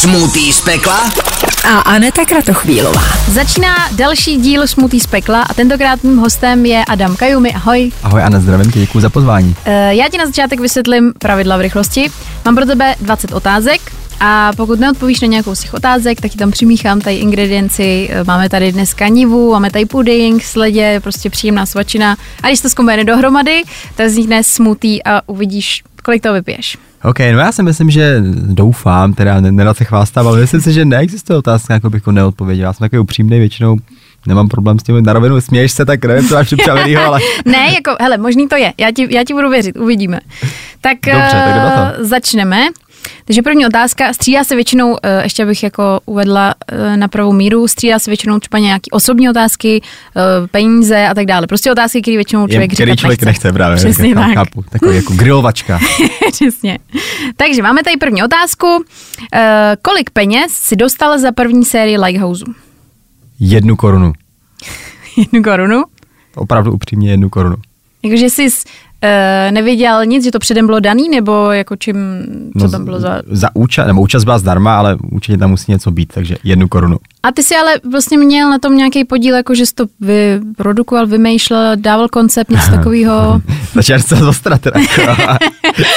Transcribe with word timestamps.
Smutý 0.00 0.52
z 0.52 0.60
pekla 0.60 1.12
a 1.64 1.78
Aneta 1.78 2.24
Kratochvílová. 2.24 3.02
Začíná 3.28 3.74
další 3.96 4.36
díl 4.36 4.66
Smutý 4.66 5.00
z 5.00 5.06
pekla 5.06 5.42
a 5.42 5.54
tentokrát 5.54 6.04
mým 6.04 6.16
hostem 6.16 6.66
je 6.66 6.84
Adam 6.84 7.16
Kajumi. 7.16 7.54
Ahoj. 7.54 7.92
Ahoj 8.02 8.22
Anna, 8.22 8.40
zdravím 8.40 8.72
tě, 8.72 8.78
děkuji 8.78 9.00
za 9.00 9.10
pozvání. 9.10 9.48
Uh, 9.48 9.72
já 9.88 10.08
ti 10.08 10.18
na 10.18 10.26
začátek 10.26 10.60
vysvětlím 10.60 11.12
pravidla 11.18 11.56
v 11.56 11.60
rychlosti. 11.60 12.10
Mám 12.44 12.54
pro 12.54 12.66
tebe 12.66 12.94
20 13.00 13.32
otázek, 13.32 13.80
a 14.20 14.50
pokud 14.56 14.80
neodpovíš 14.80 15.20
na 15.20 15.28
nějakou 15.28 15.54
z 15.54 15.60
těch 15.60 15.74
otázek, 15.74 16.20
tak 16.20 16.30
ti 16.30 16.38
tam 16.38 16.50
přimíchám 16.50 17.00
tady 17.00 17.16
ingredienci. 17.16 18.08
Eh, 18.12 18.24
máme 18.24 18.48
tady 18.48 18.72
dnes 18.72 18.94
kanivu, 18.94 19.52
máme 19.52 19.70
tady 19.70 19.86
puding, 19.86 20.44
sledě, 20.44 21.00
prostě 21.02 21.30
příjemná 21.30 21.66
svačina. 21.66 22.16
A 22.42 22.46
když 22.46 22.60
to 22.60 22.68
zkombinuje 22.68 23.04
dohromady, 23.04 23.62
tak 23.94 24.06
vznikne 24.06 24.44
smutý 24.44 25.04
a 25.04 25.20
uvidíš, 25.26 25.82
kolik 26.04 26.22
to 26.22 26.32
vypiješ. 26.32 26.78
OK, 27.04 27.18
no 27.18 27.38
já 27.38 27.52
si 27.52 27.62
myslím, 27.62 27.90
že 27.90 28.22
doufám, 28.34 29.12
teda 29.12 29.40
nerad 29.40 29.76
se 29.76 29.84
chvástám, 29.84 30.26
ale 30.26 30.40
myslím 30.40 30.60
si, 30.60 30.72
že 30.72 30.84
neexistuje 30.84 31.38
otázka, 31.38 31.74
jako 31.74 31.90
bych 31.90 32.06
neodpověděl. 32.06 32.66
Já 32.66 32.72
jsem 32.72 32.84
takový 32.84 33.00
upřímný 33.00 33.38
většinou, 33.38 33.76
nemám 34.26 34.48
problém 34.48 34.78
s 34.78 34.82
tím 34.82 35.02
na 35.02 35.12
rovinu, 35.12 35.40
směješ 35.40 35.72
se, 35.72 35.84
tak 35.84 36.04
nevím, 36.04 36.28
co 36.28 36.34
máš 36.34 36.46
připravenýho, 36.46 37.02
ale... 37.02 37.20
ne, 37.44 37.72
jako, 37.74 37.96
hele, 38.00 38.18
možný 38.18 38.48
to 38.48 38.56
je, 38.56 38.72
já 38.78 38.90
ti, 38.90 39.14
já 39.14 39.24
ti 39.24 39.34
budu 39.34 39.50
věřit, 39.50 39.76
uvidíme. 39.76 40.20
Tak, 40.80 40.96
Dobře, 41.06 41.30
tak 41.30 41.98
uh, 41.98 42.06
začneme. 42.06 42.66
Takže 43.24 43.42
první 43.42 43.66
otázka, 43.66 44.12
střídá 44.12 44.44
se 44.44 44.54
většinou, 44.54 44.96
eh, 45.02 45.22
ještě 45.22 45.46
bych 45.46 45.62
jako 45.62 46.00
uvedla 46.06 46.54
eh, 46.68 46.96
na 46.96 47.08
pravou 47.08 47.32
míru, 47.32 47.68
střídá 47.68 47.98
se 47.98 48.10
většinou 48.10 48.38
třeba 48.38 48.58
nějaké 48.58 48.90
osobní 48.92 49.30
otázky, 49.30 49.82
eh, 50.16 50.46
peníze 50.46 51.06
a 51.06 51.14
tak 51.14 51.26
dále. 51.26 51.46
Prostě 51.46 51.72
otázky, 51.72 52.02
které 52.02 52.16
většinou 52.16 52.48
člověk 52.48 52.70
říká. 52.70 52.96
člověk 52.96 53.22
nechce, 53.22 53.26
nechce 53.26 53.52
právě. 53.52 53.76
Přesně 53.76 54.14
tak. 54.14 54.34
Chápu, 54.34 54.62
takový 54.62 54.96
jako 54.96 55.14
grilovačka. 55.14 55.80
Přesně. 56.32 56.78
Takže 57.36 57.62
máme 57.62 57.82
tady 57.82 57.96
první 57.96 58.22
otázku. 58.22 58.84
Kolik 59.82 60.10
peněz 60.10 60.52
si 60.52 60.76
dostal 60.76 61.18
za 61.18 61.32
první 61.32 61.64
sérii 61.64 61.98
Lighthouse? 61.98 62.44
Jednu 63.40 63.76
korunu. 63.76 64.12
jednu 65.16 65.42
korunu? 65.42 65.82
Opravdu 66.34 66.72
upřímně 66.72 67.10
jednu 67.10 67.28
korunu. 67.28 67.56
Jakože 68.02 68.30
jsi 68.30 68.48
Uh, 69.04 69.52
nevěděl 69.52 70.06
nic, 70.06 70.24
že 70.24 70.30
to 70.30 70.38
předem 70.38 70.66
bylo 70.66 70.80
daný, 70.80 71.08
nebo 71.08 71.52
jako 71.52 71.76
čím, 71.76 71.96
co 72.58 72.64
no, 72.64 72.70
tam 72.70 72.84
bylo 72.84 73.00
za... 73.00 73.22
Za 73.26 73.48
účast, 73.54 73.86
nebo 73.86 74.00
účast 74.00 74.24
byla 74.24 74.38
zdarma, 74.38 74.78
ale 74.78 74.96
určitě 75.10 75.38
tam 75.38 75.50
musí 75.50 75.72
něco 75.72 75.90
být, 75.90 76.12
takže 76.14 76.36
jednu 76.44 76.68
korunu. 76.68 76.98
A 77.22 77.32
ty 77.32 77.42
si 77.42 77.54
ale 77.56 77.74
vlastně 77.90 78.18
měl 78.18 78.50
na 78.50 78.58
tom 78.58 78.76
nějaký 78.76 79.04
podíl, 79.04 79.36
jako 79.36 79.54
že 79.54 79.66
jsi 79.66 79.74
to 79.74 79.86
vyprodukoval, 80.00 81.06
vymýšlel, 81.06 81.76
dával 81.76 82.08
koncept, 82.08 82.50
něco 82.50 82.70
takového. 82.76 83.42
Začal 83.74 83.98
se 83.98 84.16
zostrat 84.16 84.60
teda. 84.60 84.80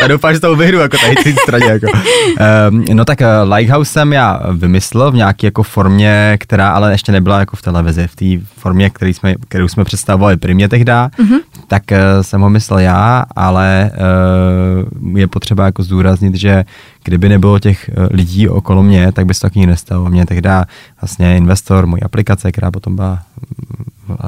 já 0.01 0.07
doufám, 0.07 0.33
že 0.33 0.39
to 0.39 0.55
vyhru 0.55 0.77
jako 0.77 0.97
tady 0.97 1.15
ty 1.15 1.33
straně. 1.33 1.65
Jako. 1.65 1.87
Um, 2.69 2.85
no 2.93 3.05
tak 3.05 3.21
uh, 3.21 3.53
Lighthouse 3.53 3.91
jsem 3.91 4.13
já 4.13 4.39
vymyslel 4.51 5.11
v 5.11 5.15
nějaké 5.15 5.47
jako 5.47 5.63
formě, 5.63 6.37
která 6.39 6.69
ale 6.69 6.91
ještě 6.91 7.11
nebyla 7.11 7.39
jako 7.39 7.55
v 7.55 7.61
televizi, 7.61 8.07
v 8.07 8.15
té 8.15 8.45
formě, 8.57 8.89
který 8.89 9.13
jsme, 9.13 9.35
kterou 9.47 9.67
jsme 9.67 9.83
představovali 9.83 10.37
primě 10.37 10.69
tehdy, 10.69 10.91
mm-hmm. 10.91 11.39
tak 11.67 11.83
uh, 11.91 11.97
jsem 12.21 12.41
ho 12.41 12.49
myslel 12.49 12.79
já, 12.79 13.25
ale 13.35 13.91
uh, 15.01 15.17
je 15.17 15.27
potřeba 15.27 15.65
jako 15.65 15.83
zdůraznit, 15.83 16.35
že 16.35 16.65
kdyby 17.03 17.29
nebylo 17.29 17.59
těch 17.59 17.89
lidí 18.11 18.49
okolo 18.49 18.83
mě, 18.83 19.11
tak 19.11 19.25
by 19.25 19.33
se 19.33 19.39
to 19.39 19.47
taky 19.47 19.67
nestalo. 19.67 20.09
Mě 20.09 20.25
tehdy 20.25 20.49
vlastně 21.01 21.37
investor 21.37 21.87
mojí 21.87 22.03
aplikace, 22.03 22.51
která 22.51 22.71
potom 22.71 22.95
byla 22.95 23.19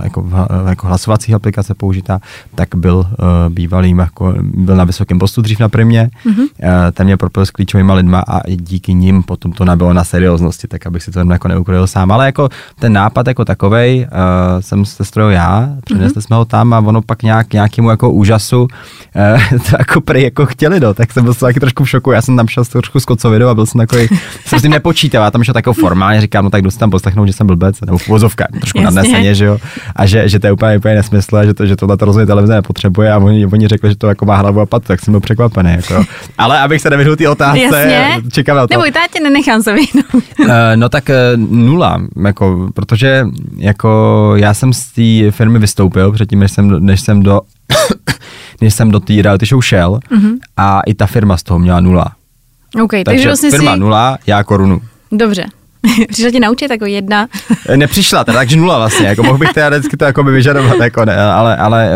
jako, 0.04 0.30
jako 0.68 0.88
hlasovací 0.88 1.34
aplikace 1.34 1.73
použitá, 1.73 2.20
tak 2.56 2.76
byl 2.76 2.95
uh, 2.95 3.06
bývalým, 3.50 4.00
jako, 4.00 4.34
byl 4.42 4.76
na 4.76 4.84
vysokém 4.84 5.20
postu 5.20 5.42
dřív 5.42 5.59
na 5.59 5.70
primě, 5.70 6.09
mm-hmm. 6.26 6.42
uh, 6.42 6.48
ten 6.92 7.08
mě 7.08 7.18
propil 7.18 7.45
s 7.45 7.52
klíčovými 7.52 7.94
lidma 7.94 8.23
a 8.28 8.50
díky 8.50 8.94
nim 8.94 9.23
potom 9.23 9.52
to 9.52 9.66
nabylo 9.66 9.94
na 9.94 10.03
serióznosti, 10.03 10.68
tak 10.68 10.88
abych 10.88 11.03
si 11.03 11.12
to 11.12 11.20
jako 11.31 11.48
neukryl 11.48 11.88
sám. 11.88 12.12
Ale 12.12 12.26
jako 12.26 12.50
ten 12.80 12.94
nápad 12.94 13.28
jako 13.28 13.46
takovej 13.46 14.08
uh, 14.12 14.62
jsem 14.62 14.86
se 14.86 15.06
strojil 15.06 15.31
já, 15.31 15.70
přinesli 15.86 16.18
mm-hmm. 16.18 16.25
jsme 16.25 16.36
ho 16.36 16.46
tam 16.46 16.74
a 16.74 16.80
ono 16.80 17.02
pak 17.02 17.24
nějak, 17.24 17.53
nějakému 17.53 17.90
jako 17.90 18.12
úžasu 18.12 18.62
uh, 18.62 19.59
to 19.69 19.75
jako 19.80 20.02
prej 20.02 20.24
jako 20.24 20.46
chtěli, 20.46 20.80
do, 20.80 20.88
no, 20.88 20.94
tak 20.94 21.12
jsem 21.12 21.24
byl 21.24 21.34
taky 21.34 21.59
trošku 21.59 21.84
v 21.84 21.90
šoku, 21.90 22.12
já 22.12 22.22
jsem 22.22 22.38
tam 22.38 22.47
šel 22.47 22.66
trošku 22.66 23.00
kocovidu 23.07 23.47
a 23.47 23.56
byl 23.56 23.66
jsem 23.66 23.80
takový, 23.80 24.07
jsem 24.46 24.59
s 24.59 24.62
tím 24.62 24.72
nepočítal, 24.72 25.24
já 25.24 25.31
tam 25.31 25.44
šel 25.44 25.53
takovou 25.53 25.74
formálně, 25.74 26.22
říkám, 26.22 26.44
no 26.44 26.50
tak 26.50 26.62
dostám 26.62 26.90
poslechnout, 26.90 27.25
že 27.25 27.34
jsem 27.34 27.47
blbec, 27.47 27.81
nebo 27.81 27.97
v 27.97 28.07
vozovka, 28.07 28.47
trošku 28.59 28.81
nadneseně, 28.81 29.36
že 29.36 29.46
jo 29.46 29.57
a 29.96 30.06
že, 30.06 30.30
že 30.30 30.40
to 30.40 30.48
je 30.48 30.53
úplně, 30.53 30.78
úplně 30.78 30.96
nesmysl, 30.96 31.46
že, 31.46 31.53
to, 31.53 31.66
že 31.66 31.76
tohle 31.76 31.98
to 31.98 32.06
rozhodně 32.06 32.26
televize 32.26 32.53
nepotřebuje 32.53 33.12
a 33.12 33.18
oni, 33.18 33.46
oni 33.46 33.68
řekli, 33.68 33.90
že 33.90 33.96
to 33.96 34.08
jako 34.08 34.26
má 34.26 34.36
hlavu 34.36 34.59
a 34.59 34.66
pat, 34.66 34.84
tak 34.84 35.00
jsem 35.00 35.12
byl 35.12 35.22
překvapený. 35.22 35.72
Jako. 35.72 36.06
Ale 36.38 36.59
abych 36.59 36.81
se 36.81 36.90
nevyhnul 36.90 37.16
ty 37.16 37.28
otázce, 37.28 37.62
Jasně. 37.62 38.22
čekám 38.31 38.58
na 38.58 38.68
to. 38.68 38.74
Neboj, 38.74 38.92
tě 39.14 39.20
nenechám 39.20 39.64
se 39.64 39.74
vyhnout. 39.74 40.24
uh, 40.40 40.48
no 40.75 40.90
tak 40.90 41.09
uh, 41.09 41.40
nula, 41.52 42.02
jako, 42.25 42.70
protože 42.74 43.28
jako 43.58 44.34
já 44.36 44.54
jsem 44.54 44.74
z 44.74 44.92
té 44.92 45.31
firmy 45.31 45.59
vystoupil 45.59 46.12
předtím, 46.12 46.40
než 46.40 46.52
jsem, 46.52 46.86
než 46.86 47.02
jsem 47.02 47.24
do 47.24 47.42
než 48.62 48.74
jsem 48.74 48.92
do 48.92 49.00
té 49.00 49.22
reality 49.22 49.46
show 49.46 49.62
šel 49.62 50.00
mm-hmm. 50.12 50.38
a 50.58 50.81
i 50.86 50.94
ta 50.94 51.06
firma 51.06 51.38
z 51.38 51.44
toho 51.44 51.59
měla 51.59 51.80
nula. 51.80 52.06
Okay, 52.84 53.04
takže, 53.04 53.18
takže 53.18 53.28
vlastně 53.28 53.52
firma 53.52 53.74
si... 53.74 53.80
nula, 53.80 54.18
já 54.28 54.44
korunu. 54.44 54.81
Dobře. 55.12 55.46
Přišla 56.09 56.31
ti 56.31 56.40
naučit 56.40 56.72
jako 56.72 56.85
jedna? 56.85 57.28
Eh, 57.69 57.78
nepřišla, 57.78 58.23
teda, 58.23 58.38
takže 58.38 58.57
nula 58.57 58.78
vlastně, 58.78 59.07
jako 59.07 59.23
mohl 59.23 59.38
bych 59.38 59.50
vždycky 59.69 59.97
to 59.97 60.06
jako 60.06 60.23
by 60.23 60.31
vyžadovat, 60.31 60.78
jako 60.79 61.06
ne, 61.06 61.23
ale, 61.23 61.57
ale 61.57 61.90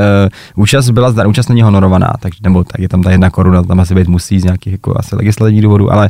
uh, 0.56 0.64
účast 0.64 0.90
byla 0.90 1.12
zda, 1.12 1.28
účast 1.28 1.50
není 1.50 1.62
honorovaná, 1.62 2.14
takže, 2.20 2.40
nebo 2.44 2.64
tak 2.64 2.82
je 2.82 2.90
tam 2.90 3.04
ta 3.04 3.12
jedna 3.12 3.30
koruna, 3.30 3.64
tam 3.64 3.80
asi 3.80 3.96
být 3.96 4.08
musí 4.08 4.40
z 4.40 4.44
nějakých 4.44 4.74
jako 4.74 4.94
asi 5.00 5.16
legislativních 5.16 5.64
důvodů, 5.64 5.94
ale 5.94 6.10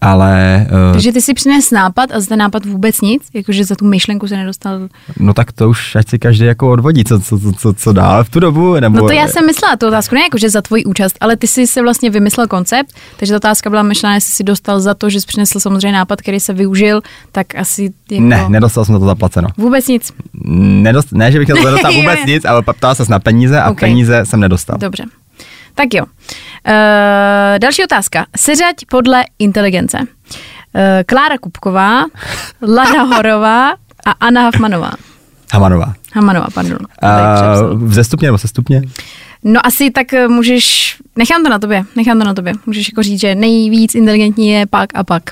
ale... 0.00 0.66
Uh, 0.88 0.92
Takže 0.92 1.12
ty 1.12 1.20
si 1.20 1.34
přines 1.34 1.70
nápad 1.70 2.10
a 2.12 2.20
za 2.20 2.26
ten 2.26 2.38
nápad 2.38 2.66
vůbec 2.66 3.00
nic? 3.00 3.22
Jakože 3.34 3.64
za 3.64 3.74
tu 3.76 3.84
myšlenku 3.84 4.28
se 4.28 4.36
nedostal? 4.36 4.88
No 5.18 5.34
tak 5.34 5.52
to 5.52 5.68
už 5.68 5.96
ať 5.96 6.08
si 6.08 6.18
každý 6.18 6.44
jako 6.44 6.70
odvodí, 6.70 7.04
co, 7.04 7.20
co, 7.20 7.38
co, 7.52 7.72
co, 7.72 7.92
dál 7.92 8.24
v 8.24 8.30
tu 8.30 8.40
dobu. 8.40 8.80
Nebo... 8.80 8.96
No 8.96 9.06
to 9.06 9.12
já 9.12 9.28
jsem 9.28 9.46
myslela 9.46 9.76
tu 9.76 9.86
otázku, 9.86 10.14
ne 10.14 10.20
jakože 10.20 10.50
za 10.50 10.62
tvoji 10.62 10.84
účast, 10.84 11.16
ale 11.20 11.36
ty 11.36 11.46
jsi 11.46 11.66
se 11.66 11.82
vlastně 11.82 12.10
vymyslel 12.10 12.46
koncept, 12.46 12.94
takže 13.16 13.32
ta 13.32 13.36
otázka 13.36 13.70
byla 13.70 13.82
myšlená, 13.82 14.14
jestli 14.14 14.32
si 14.32 14.44
dostal 14.44 14.80
za 14.80 14.94
to, 14.94 15.10
že 15.10 15.20
jsi 15.20 15.26
přinesl 15.26 15.60
samozřejmě 15.60 15.92
nápad, 15.92 16.22
který 16.22 16.40
se 16.40 16.52
využil, 16.52 17.00
tak 17.32 17.54
asi 17.54 17.92
jako... 18.10 18.24
Ne, 18.24 18.48
nedostal 18.48 18.84
jsem 18.84 18.98
to 18.98 19.06
zaplaceno. 19.06 19.48
Vůbec 19.56 19.88
nic? 19.88 20.12
Nedost, 20.44 21.12
ne, 21.12 21.32
že 21.32 21.38
bych 21.38 21.48
to 21.48 21.54
nedostal 21.54 21.92
vůbec 22.00 22.18
nic, 22.26 22.44
ale 22.44 22.62
ptal 22.62 22.94
se 22.94 23.04
na 23.08 23.18
peníze 23.18 23.60
a 23.60 23.70
okay. 23.70 23.88
peníze 23.88 24.22
jsem 24.24 24.40
nedostal. 24.40 24.78
Dobře. 24.78 25.04
Tak 25.74 25.94
jo. 25.94 26.04
Uh, 26.04 26.08
další 27.58 27.84
otázka. 27.84 28.26
Seřaď 28.36 28.76
podle 28.90 29.24
inteligence. 29.38 29.98
Eh, 30.74 31.04
Klára 31.06 31.38
Kupková, 31.38 32.04
Lada 32.62 33.02
Horová 33.16 33.70
a 34.06 34.10
Anna 34.20 34.42
Hafmanová. 34.42 34.92
Hamanová. 35.52 35.94
Hamanová, 36.14 36.46
pardon. 36.54 36.78
Uh, 37.02 37.88
v 37.88 38.04
stupně 38.04 38.28
nebo 38.28 38.38
se 38.38 38.48
stupně? 38.48 38.82
No 39.44 39.66
asi 39.66 39.90
tak 39.90 40.12
eh, 40.12 40.28
můžeš, 40.28 40.96
nechám 41.16 41.42
to 41.42 41.48
na 41.48 41.58
tobě, 41.58 41.84
nechám 41.96 42.18
to 42.18 42.24
na 42.24 42.34
tobě. 42.34 42.52
Můžeš 42.66 42.88
jako 42.88 43.02
říct, 43.02 43.20
že 43.20 43.34
nejvíc 43.34 43.94
inteligentní 43.94 44.48
je 44.48 44.66
pak 44.66 44.88
a 44.94 45.04
pak. 45.04 45.22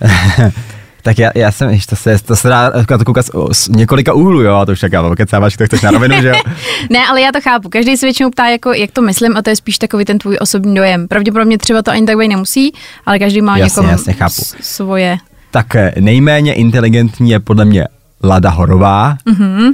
Tak 1.06 1.18
já, 1.18 1.30
já 1.34 1.52
jsem, 1.52 1.78
to 1.88 1.96
se, 1.96 2.18
to 2.18 2.36
se 2.36 2.48
dá 2.48 2.72
to 2.98 3.04
koukat 3.04 3.26
z 3.52 3.68
několika 3.68 4.12
úhlů, 4.12 4.42
jo, 4.42 4.54
a 4.54 4.66
to 4.66 4.72
už 4.72 4.80
čekám, 4.80 5.14
kecáváš, 5.14 5.56
to 5.56 5.66
chceš 5.66 5.82
na 5.82 5.90
rovinu, 5.90 6.22
že 6.22 6.28
jo? 6.28 6.34
ne, 6.90 7.06
ale 7.10 7.20
já 7.20 7.32
to 7.32 7.40
chápu. 7.40 7.68
Každý 7.68 7.96
se 7.96 8.06
většinou 8.06 8.30
ptá, 8.30 8.48
jako, 8.48 8.72
jak 8.72 8.90
to 8.90 9.02
myslím, 9.02 9.36
a 9.36 9.42
to 9.42 9.50
je 9.50 9.56
spíš 9.56 9.78
takový 9.78 10.04
ten 10.04 10.18
tvůj 10.18 10.38
osobní 10.40 10.74
dojem. 10.74 11.08
Pravděpodobně 11.08 11.58
třeba 11.58 11.82
to 11.82 11.90
ani 11.90 12.06
tak 12.06 12.16
nemusí, 12.16 12.72
ale 13.06 13.18
každý 13.18 13.42
má 13.42 13.58
jasně, 13.58 13.80
jako 13.80 13.92
jasně, 13.92 14.12
chápu. 14.12 14.42
svoje. 14.60 15.18
Tak 15.50 15.76
eh, 15.76 15.92
nejméně 16.00 16.54
inteligentní 16.54 17.30
je 17.30 17.40
podle 17.40 17.64
mě 17.64 17.84
Lada 18.24 18.50
Horová, 18.50 19.16
mm-hmm. 19.26 19.72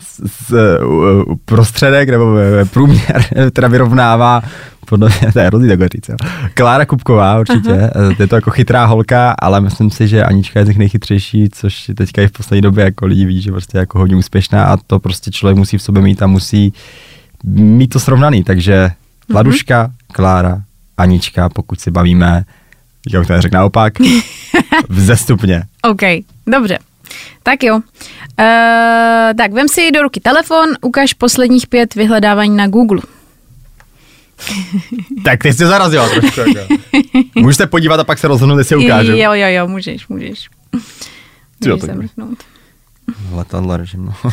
Z, 0.00 0.20
z, 0.48 0.54
prostředek 1.44 2.08
nebo 2.08 2.36
průměr 2.70 3.24
teda 3.52 3.68
vyrovnává 3.68 4.42
podle 4.88 5.08
mě, 5.08 5.32
to 5.32 5.38
je 5.38 5.46
hrozný 5.46 5.68
takhle 5.68 5.88
říct, 5.88 6.08
jo. 6.08 6.16
Klára 6.54 6.86
Kupková 6.86 7.40
určitě, 7.40 7.70
uh-huh. 7.70 8.16
je 8.18 8.26
to 8.26 8.34
jako 8.34 8.50
chytrá 8.50 8.84
holka, 8.84 9.34
ale 9.38 9.60
myslím 9.60 9.90
si, 9.90 10.08
že 10.08 10.24
Anička 10.24 10.60
je 10.60 10.64
z 10.64 10.68
nich 10.68 10.78
nejchytřejší, 10.78 11.48
což 11.52 11.90
teďka 11.96 12.22
i 12.22 12.28
v 12.28 12.32
poslední 12.32 12.62
době 12.62 12.84
jako 12.84 13.06
lidi 13.06 13.24
ví, 13.24 13.40
že 13.40 13.50
prostě 13.50 13.78
jako 13.78 13.98
hodně 13.98 14.16
úspěšná 14.16 14.64
a 14.64 14.76
to 14.76 14.98
prostě 14.98 15.30
člověk 15.30 15.56
musí 15.56 15.78
v 15.78 15.82
sobě 15.82 16.02
mít 16.02 16.22
a 16.22 16.26
musí 16.26 16.72
mít 17.44 17.88
to 17.88 18.00
srovnaný, 18.00 18.44
takže 18.44 18.90
uh-huh. 18.90 19.34
Laduška, 19.34 19.90
Klára, 20.12 20.62
Anička, 20.96 21.48
pokud 21.48 21.80
si 21.80 21.90
bavíme, 21.90 22.44
jak 23.12 23.26
to 23.26 23.40
řekl 23.40 23.54
naopak, 23.54 23.92
vzestupně. 24.88 25.62
OK, 25.82 26.02
dobře. 26.46 26.78
Tak 27.42 27.62
jo. 27.62 27.74
Uh, 27.76 27.82
tak 29.36 29.52
vem 29.52 29.68
si 29.68 29.90
do 29.90 30.02
ruky 30.02 30.20
telefon, 30.20 30.68
ukaž 30.80 31.12
posledních 31.12 31.66
pět 31.66 31.94
vyhledávání 31.94 32.56
na 32.56 32.66
Google. 32.66 33.00
tak 35.24 35.42
ty 35.42 35.52
jsi 35.52 35.66
zarazila 35.66 36.08
trošku. 36.08 36.40
Jako. 36.40 36.74
Můžeš 37.34 37.56
se 37.56 37.66
podívat 37.66 38.00
a 38.00 38.04
pak 38.04 38.18
se 38.18 38.28
rozhodnout, 38.28 38.58
jestli 38.58 38.76
ukážu. 38.76 39.12
Jo, 39.12 39.32
jo, 39.32 39.46
jo, 39.48 39.68
můžeš, 39.68 40.08
můžeš. 40.08 40.48
Můžeš 41.64 41.80
se 41.80 41.94
mrknout. 41.94 42.38
Letadla 43.32 43.76
režim, 43.76 44.04
no. 44.04 44.30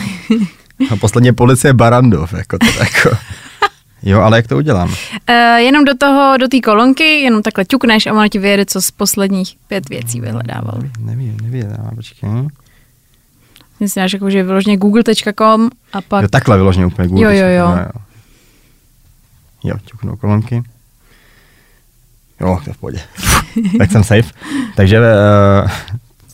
A 0.91 0.95
posledně 0.95 1.33
policie 1.33 1.73
Barandov, 1.73 2.33
jako 2.33 2.57
to 2.57 2.65
jako. 2.65 3.17
Jo, 4.03 4.21
ale 4.21 4.37
jak 4.37 4.47
to 4.47 4.57
udělám? 4.57 4.89
Uh, 4.89 5.35
jenom 5.57 5.85
do 5.85 5.97
toho, 5.97 6.37
do 6.37 6.47
té 6.47 6.59
kolonky, 6.59 7.03
jenom 7.03 7.41
takhle 7.41 7.65
ťukneš 7.65 8.07
a 8.07 8.11
ono 8.13 8.29
ti 8.29 8.39
vyjede, 8.39 8.65
co 8.65 8.81
z 8.81 8.91
posledních 8.91 9.55
pět 9.67 9.89
věcí 9.89 10.21
vyhledával. 10.21 10.79
Nevím, 10.99 11.37
nevím, 11.43 11.67
počkej. 11.95 12.29
Myslím, 13.79 14.07
jako, 14.13 14.29
že 14.29 14.43
vyloženě 14.43 14.77
google.com 14.77 15.69
a 15.93 16.01
pak... 16.01 16.21
Jo, 16.21 16.27
takhle 16.27 16.57
vyloženě 16.57 16.85
úplně 16.85 17.07
Google. 17.07 17.37
Jo, 17.37 17.47
jo, 17.47 17.47
jo. 17.47 17.77
jo, 17.77 17.85
jo. 19.63 19.75
Ťuknu 19.85 20.17
kolonky. 20.17 20.63
Jo, 22.41 22.59
to 22.63 22.69
je 22.69 22.73
v 22.73 22.77
pohodě. 22.77 22.99
tak 23.77 23.91
jsem 23.91 24.03
safe. 24.03 24.31
Takže 24.75 24.99
uh, 24.99 25.69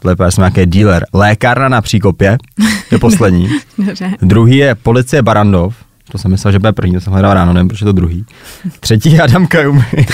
Lepa, 0.04 0.32
jsem 0.32 0.42
nějaký 0.42 0.66
dealer. 0.66 1.06
Lékárna 1.14 1.70
na 1.70 1.82
Příkopě, 1.82 2.38
je 2.92 3.00
poslední. 3.00 3.50
Dobře. 3.78 4.12
Druhý 4.22 4.58
je 4.58 4.76
policie 4.76 5.22
Barandov, 5.22 5.76
to 6.12 6.18
jsem 6.18 6.32
myslel, 6.32 6.52
že 6.52 6.60
bude 6.60 6.72
první, 6.72 6.94
to 6.94 7.02
jsem 7.02 7.14
hledal 7.14 7.34
ráno, 7.34 7.54
nevím, 7.54 7.68
proč 7.68 7.82
je 7.82 7.86
to 7.86 7.92
druhý. 7.92 8.26
Třetí 8.80 9.12
je 9.12 9.22
Adam 9.22 9.48
Kajumi. 9.48 9.86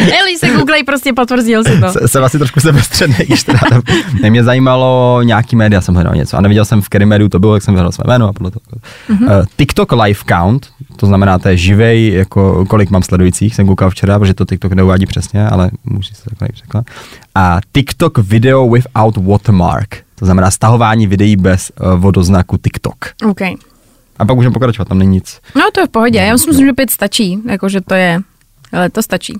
Eli 0.20 0.38
se 0.38 0.48
googlej, 0.50 0.84
prostě 0.84 1.12
potvrdil 1.12 1.64
si 1.64 1.80
to. 1.80 2.08
jsem 2.08 2.24
asi 2.24 2.38
trošku 2.38 2.60
sebestředný, 2.60 3.16
když 3.26 3.42
teda 3.42 3.58
tam, 3.68 3.82
ne, 4.22 4.30
mě 4.30 4.44
zajímalo 4.44 5.20
nějaký 5.22 5.56
média, 5.56 5.80
jsem 5.80 5.94
hledal 5.94 6.14
něco 6.14 6.36
a 6.36 6.40
neviděl 6.40 6.64
jsem 6.64 6.82
v 6.82 6.88
který 6.88 7.06
médiu 7.06 7.28
to 7.28 7.38
bylo, 7.38 7.54
jak 7.54 7.62
jsem 7.62 7.74
hledal 7.74 7.92
své 7.92 8.04
jméno 8.06 8.28
a 8.28 8.32
podle 8.32 8.50
toho. 8.50 8.62
Mm-hmm. 9.10 9.38
Uh, 9.38 9.44
TikTok 9.56 9.92
live 9.92 10.20
count, 10.28 10.68
to 10.96 11.06
znamená, 11.06 11.38
to 11.38 11.48
je 11.48 11.56
živej, 11.56 12.12
jako 12.12 12.64
kolik 12.68 12.90
mám 12.90 13.02
sledujících, 13.02 13.54
jsem 13.54 13.66
koukal 13.66 13.90
včera, 13.90 14.18
protože 14.18 14.34
to 14.34 14.44
TikTok 14.44 14.72
neuvádí 14.72 15.06
přesně, 15.06 15.48
ale 15.48 15.70
můžu 15.84 16.14
se 16.14 16.24
takhle 16.24 16.48
řekla. 16.54 16.84
A 17.34 17.60
TikTok 17.72 18.18
video 18.18 18.70
without 18.70 19.16
watermark, 19.16 19.96
to 20.14 20.24
znamená 20.24 20.50
stahování 20.50 21.06
videí 21.06 21.36
bez 21.36 21.72
uh, 21.80 21.94
vodoznaku 21.94 22.56
TikTok. 22.56 22.96
OK. 23.30 23.40
A 24.18 24.24
pak 24.24 24.36
můžeme 24.36 24.52
pokračovat, 24.52 24.88
tam 24.88 24.98
není 24.98 25.10
nic. 25.10 25.40
No 25.56 25.62
to 25.74 25.80
je 25.80 25.86
v 25.86 25.90
pohodě, 25.90 26.18
já 26.18 26.38
si 26.38 26.46
myslím, 26.46 26.66
že 26.66 26.72
pět 26.72 26.90
stačí, 26.90 27.38
jakože 27.48 27.80
to 27.80 27.94
je, 27.94 28.20
ale 28.72 28.90
to 28.90 29.02
stačí. 29.02 29.34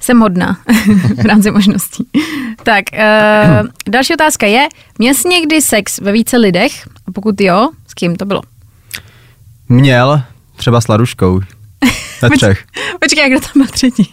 Jsem 0.00 0.20
hodná 0.20 0.58
v 1.22 1.26
rámci 1.26 1.50
možností. 1.50 2.08
Tak, 2.62 2.84
uh, 2.92 3.68
další 3.88 4.14
otázka 4.14 4.46
je, 4.46 4.68
měl 4.98 5.14
jsi 5.14 5.28
někdy 5.28 5.62
sex 5.62 6.00
ve 6.00 6.12
více 6.12 6.36
lidech? 6.36 6.88
A 7.06 7.12
pokud 7.12 7.40
jo, 7.40 7.68
s 7.88 7.94
kým 7.94 8.16
to 8.16 8.24
bylo? 8.24 8.42
Měl, 9.68 10.22
třeba 10.56 10.80
s 10.80 10.88
Laduškou. 10.88 11.40
Ve 12.22 12.30
třech. 12.36 12.64
Počkej, 13.00 13.22
jak 13.22 13.32
kdo 13.32 13.40
tam 13.40 13.52
byl 13.62 13.66
třetí? 13.66 14.10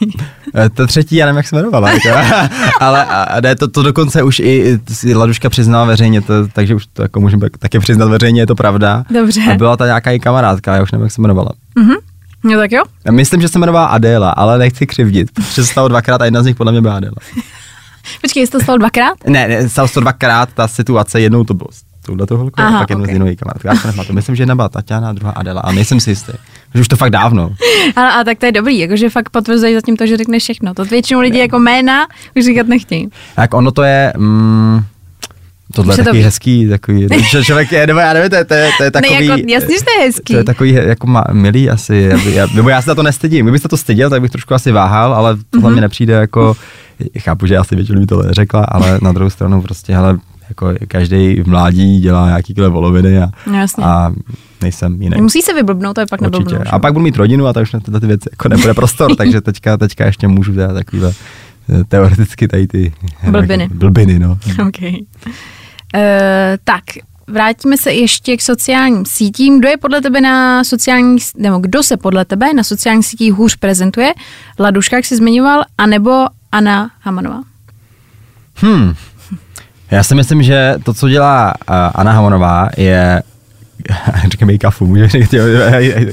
Eh, 0.56 0.70
to 0.70 0.88
třetí, 0.88 1.16
já 1.16 1.26
nevím, 1.26 1.38
jak 1.38 1.48
se 1.48 1.56
jmenovala. 1.56 1.92
Jako. 1.92 2.10
ale 2.80 3.06
a, 3.06 3.42
ne, 3.42 3.56
to, 3.56 3.68
to 3.68 3.84
dokonce 3.84 4.24
už 4.24 4.40
i, 4.40 4.80
Laduška 5.16 5.50
přiznala 5.50 5.86
veřejně, 5.86 6.22
to, 6.22 6.48
takže 6.48 6.76
už 6.76 6.86
to 6.94 7.02
jako 7.02 7.20
můžeme 7.20 7.50
taky 7.60 7.80
přiznat 7.80 8.06
veřejně, 8.06 8.42
je 8.42 8.48
to 8.48 8.56
pravda. 8.56 9.04
Dobře. 9.10 9.42
A 9.52 9.56
byla 9.56 9.78
ta 9.78 9.86
nějaká 9.86 10.12
i 10.12 10.20
kamarádka, 10.20 10.76
já 10.76 10.84
už 10.84 10.92
nevím, 10.92 11.04
jak 11.04 11.12
se 11.12 11.22
jmenovala. 11.22 11.52
Mhm. 11.76 11.96
No 12.46 12.58
tak 12.58 12.72
jo. 12.72 12.84
Já 13.06 13.12
myslím, 13.12 13.42
že 13.42 13.48
se 13.48 13.60
jmenovala 13.60 13.86
Adéla, 13.86 14.30
ale 14.30 14.58
nechci 14.58 14.88
křivdit, 14.88 15.32
protože 15.32 15.54
se 15.54 15.66
stalo 15.66 15.88
dvakrát 15.88 16.22
a 16.22 16.26
jedna 16.26 16.44
z 16.44 16.46
nich 16.46 16.56
podle 16.56 16.72
mě 16.72 16.82
byla 16.82 16.96
Adéla. 16.96 17.16
Počkej, 18.22 18.46
jsi 18.46 18.52
to 18.52 18.60
stalo 18.60 18.78
dvakrát? 18.78 19.14
Ne, 19.28 19.48
ne, 19.48 19.70
stalo 19.70 19.88
se 19.88 19.94
to 19.94 20.00
dvakrát, 20.00 20.50
ta 20.54 20.68
situace, 20.68 21.22
jednou 21.22 21.44
to 21.44 21.54
bylo 21.54 21.70
touhle 22.06 22.28
holkou 22.38 22.62
a 22.62 22.72
pak 22.72 22.90
jednou 22.90 23.04
okay. 23.04 23.16
s 23.16 23.18
jinou 23.18 23.36
kamarádkou. 23.36 23.68
Já 23.68 23.76
se 23.76 23.88
nepamatuju. 23.88 24.16
Myslím, 24.16 24.36
že 24.36 24.42
jedna 24.42 24.56
byla 24.56 24.70
Tatiana 24.70 25.10
a 25.10 25.14
druhá 25.14 25.32
Adela, 25.32 25.62
ale 25.62 25.76
nejsem 25.76 26.00
si 26.00 26.10
jistý. 26.10 26.32
Že 26.74 26.82
už 26.82 26.88
to 26.88 26.96
fakt 26.96 27.10
dávno. 27.10 27.56
Ale, 27.96 28.12
a 28.12 28.24
tak 28.24 28.40
to 28.40 28.46
je 28.46 28.52
dobrý, 28.52 28.80
jakože 28.80 29.10
fakt 29.10 29.30
potvrzují 29.30 29.74
zatím 29.74 29.98
to, 29.98 30.08
že 30.08 30.18
řekneš 30.18 30.44
všechno. 30.44 30.74
To 30.74 30.86
většinou 30.86 31.20
lidi 31.20 31.40
jako 31.40 31.60
jména 31.60 32.08
už 32.36 32.46
říkat 32.46 32.68
nechtějí. 32.68 33.10
Tak 33.36 33.54
ono 33.54 33.72
to 33.72 33.84
je, 33.84 34.14
mm, 34.18 34.82
Tohle 35.74 35.94
je 35.94 35.98
takový 35.98 36.20
to... 36.20 36.26
hezký, 36.26 36.68
takový, 36.68 37.08
že 37.32 37.44
člověk 37.44 37.72
je, 37.72 37.88
nebo 37.88 38.00
já 38.00 38.14
nevím, 38.14 38.30
to 38.30 38.36
je, 38.36 38.46
to 38.46 38.54
je, 38.54 38.70
to 38.78 38.84
je 38.84 38.92
takový... 38.92 39.14
Ne, 39.14 39.26
jako, 39.26 39.42
jasně, 39.48 39.76
že 39.78 39.86
to 39.86 39.92
je 40.00 40.06
hezký. 40.06 40.34
To 40.34 40.38
je 40.38 40.44
takový, 40.44 40.72
jako 40.72 41.08
má, 41.08 41.24
milý 41.32 41.70
asi, 41.70 42.12
já, 42.26 42.48
nebo 42.56 42.70
já 42.70 42.82
se 42.82 42.86
za 42.86 42.96
to 42.96 43.04
nestydím. 43.04 43.46
Kdybyste 43.46 43.68
to 43.68 43.78
styděl, 43.78 44.10
tak 44.10 44.22
bych 44.22 44.32
trošku 44.32 44.54
asi 44.54 44.72
váhal, 44.72 45.14
ale 45.14 45.38
tohle 45.50 45.72
mm-hmm. 45.72 45.76
mi 45.76 45.82
nepřijde 45.82 46.14
jako, 46.14 46.56
chápu, 47.20 47.46
že 47.46 47.58
asi 47.58 47.76
většinou 47.76 48.00
by 48.00 48.06
to 48.06 48.24
řekla, 48.30 48.64
ale 48.64 49.00
na 49.02 49.12
druhou 49.12 49.30
stranu 49.30 49.62
prostě, 49.62 49.96
hele, 49.96 50.20
jako 50.50 50.74
každý 50.88 51.42
v 51.42 51.48
mládí 51.48 52.00
dělá 52.00 52.28
nějakýhle 52.28 52.70
voloviny 52.70 53.20
a, 53.20 53.30
no, 53.48 53.60
jasně. 53.60 53.84
a 53.84 54.14
nejsem 54.62 55.02
jiný. 55.02 55.22
Musí 55.22 55.42
se 55.42 55.54
vyblbnout, 55.54 55.96
to 55.96 56.02
je 56.02 56.08
pak 56.10 56.22
neblbnou. 56.22 56.60
A 56.70 56.80
pak 56.80 56.94
budu 56.94 57.04
mít 57.04 57.16
rodinu 57.16 57.48
a 57.48 57.54
to 57.54 57.62
už 57.62 57.74
na 57.74 57.80
tyhle 57.80 58.00
ty 58.00 58.08
věci 58.08 58.30
jako 58.32 58.50
nebude 58.50 58.74
prostor, 58.74 59.16
takže 59.18 59.42
teďka, 59.42 59.78
teďka 59.78 60.06
ještě 60.06 60.28
můžu 60.28 60.54
dělat 60.54 60.74
takovýhle 60.74 61.14
teoreticky 61.88 62.48
tady 62.48 62.68
ty 62.68 62.94
blbiny. 63.32 63.70
blbiny 63.74 64.20
no. 64.20 64.38
Okay. 64.68 64.92
Uh, 64.92 66.02
tak, 66.64 66.84
vrátíme 67.28 67.78
se 67.78 67.94
ještě 67.94 68.38
k 68.38 68.42
sociálním 68.42 69.06
sítím. 69.06 69.60
Kdo 69.60 69.68
je 69.68 69.78
podle 69.78 70.02
tebe 70.02 70.22
na 70.22 70.64
sociálních, 70.64 71.24
nebo 71.38 71.60
kdo 71.60 71.84
se 71.84 71.98
podle 71.98 72.26
tebe 72.26 72.54
na 72.54 72.64
sociálních 72.64 73.06
sítích 73.06 73.34
hůř 73.34 73.56
prezentuje? 73.56 74.14
Laduška, 74.60 74.96
jak 74.96 75.06
jsi 75.06 75.16
zmiňoval, 75.16 75.64
anebo 75.78 76.26
Anna 76.52 76.92
Hamanová? 77.02 77.42
Hmm. 78.56 78.94
Já 79.92 80.04
si 80.04 80.16
myslím, 80.16 80.44
že 80.44 80.76
to, 80.84 80.94
co 80.94 81.10
dělá 81.10 81.54
uh, 81.70 81.76
Anna 81.96 82.12
Hamanová, 82.12 82.70
je 82.78 83.24
říkám 84.32 84.50
její 84.50 84.60
kafu, 84.60 84.88
můžeš 84.88 85.12
říkat, 85.12 85.38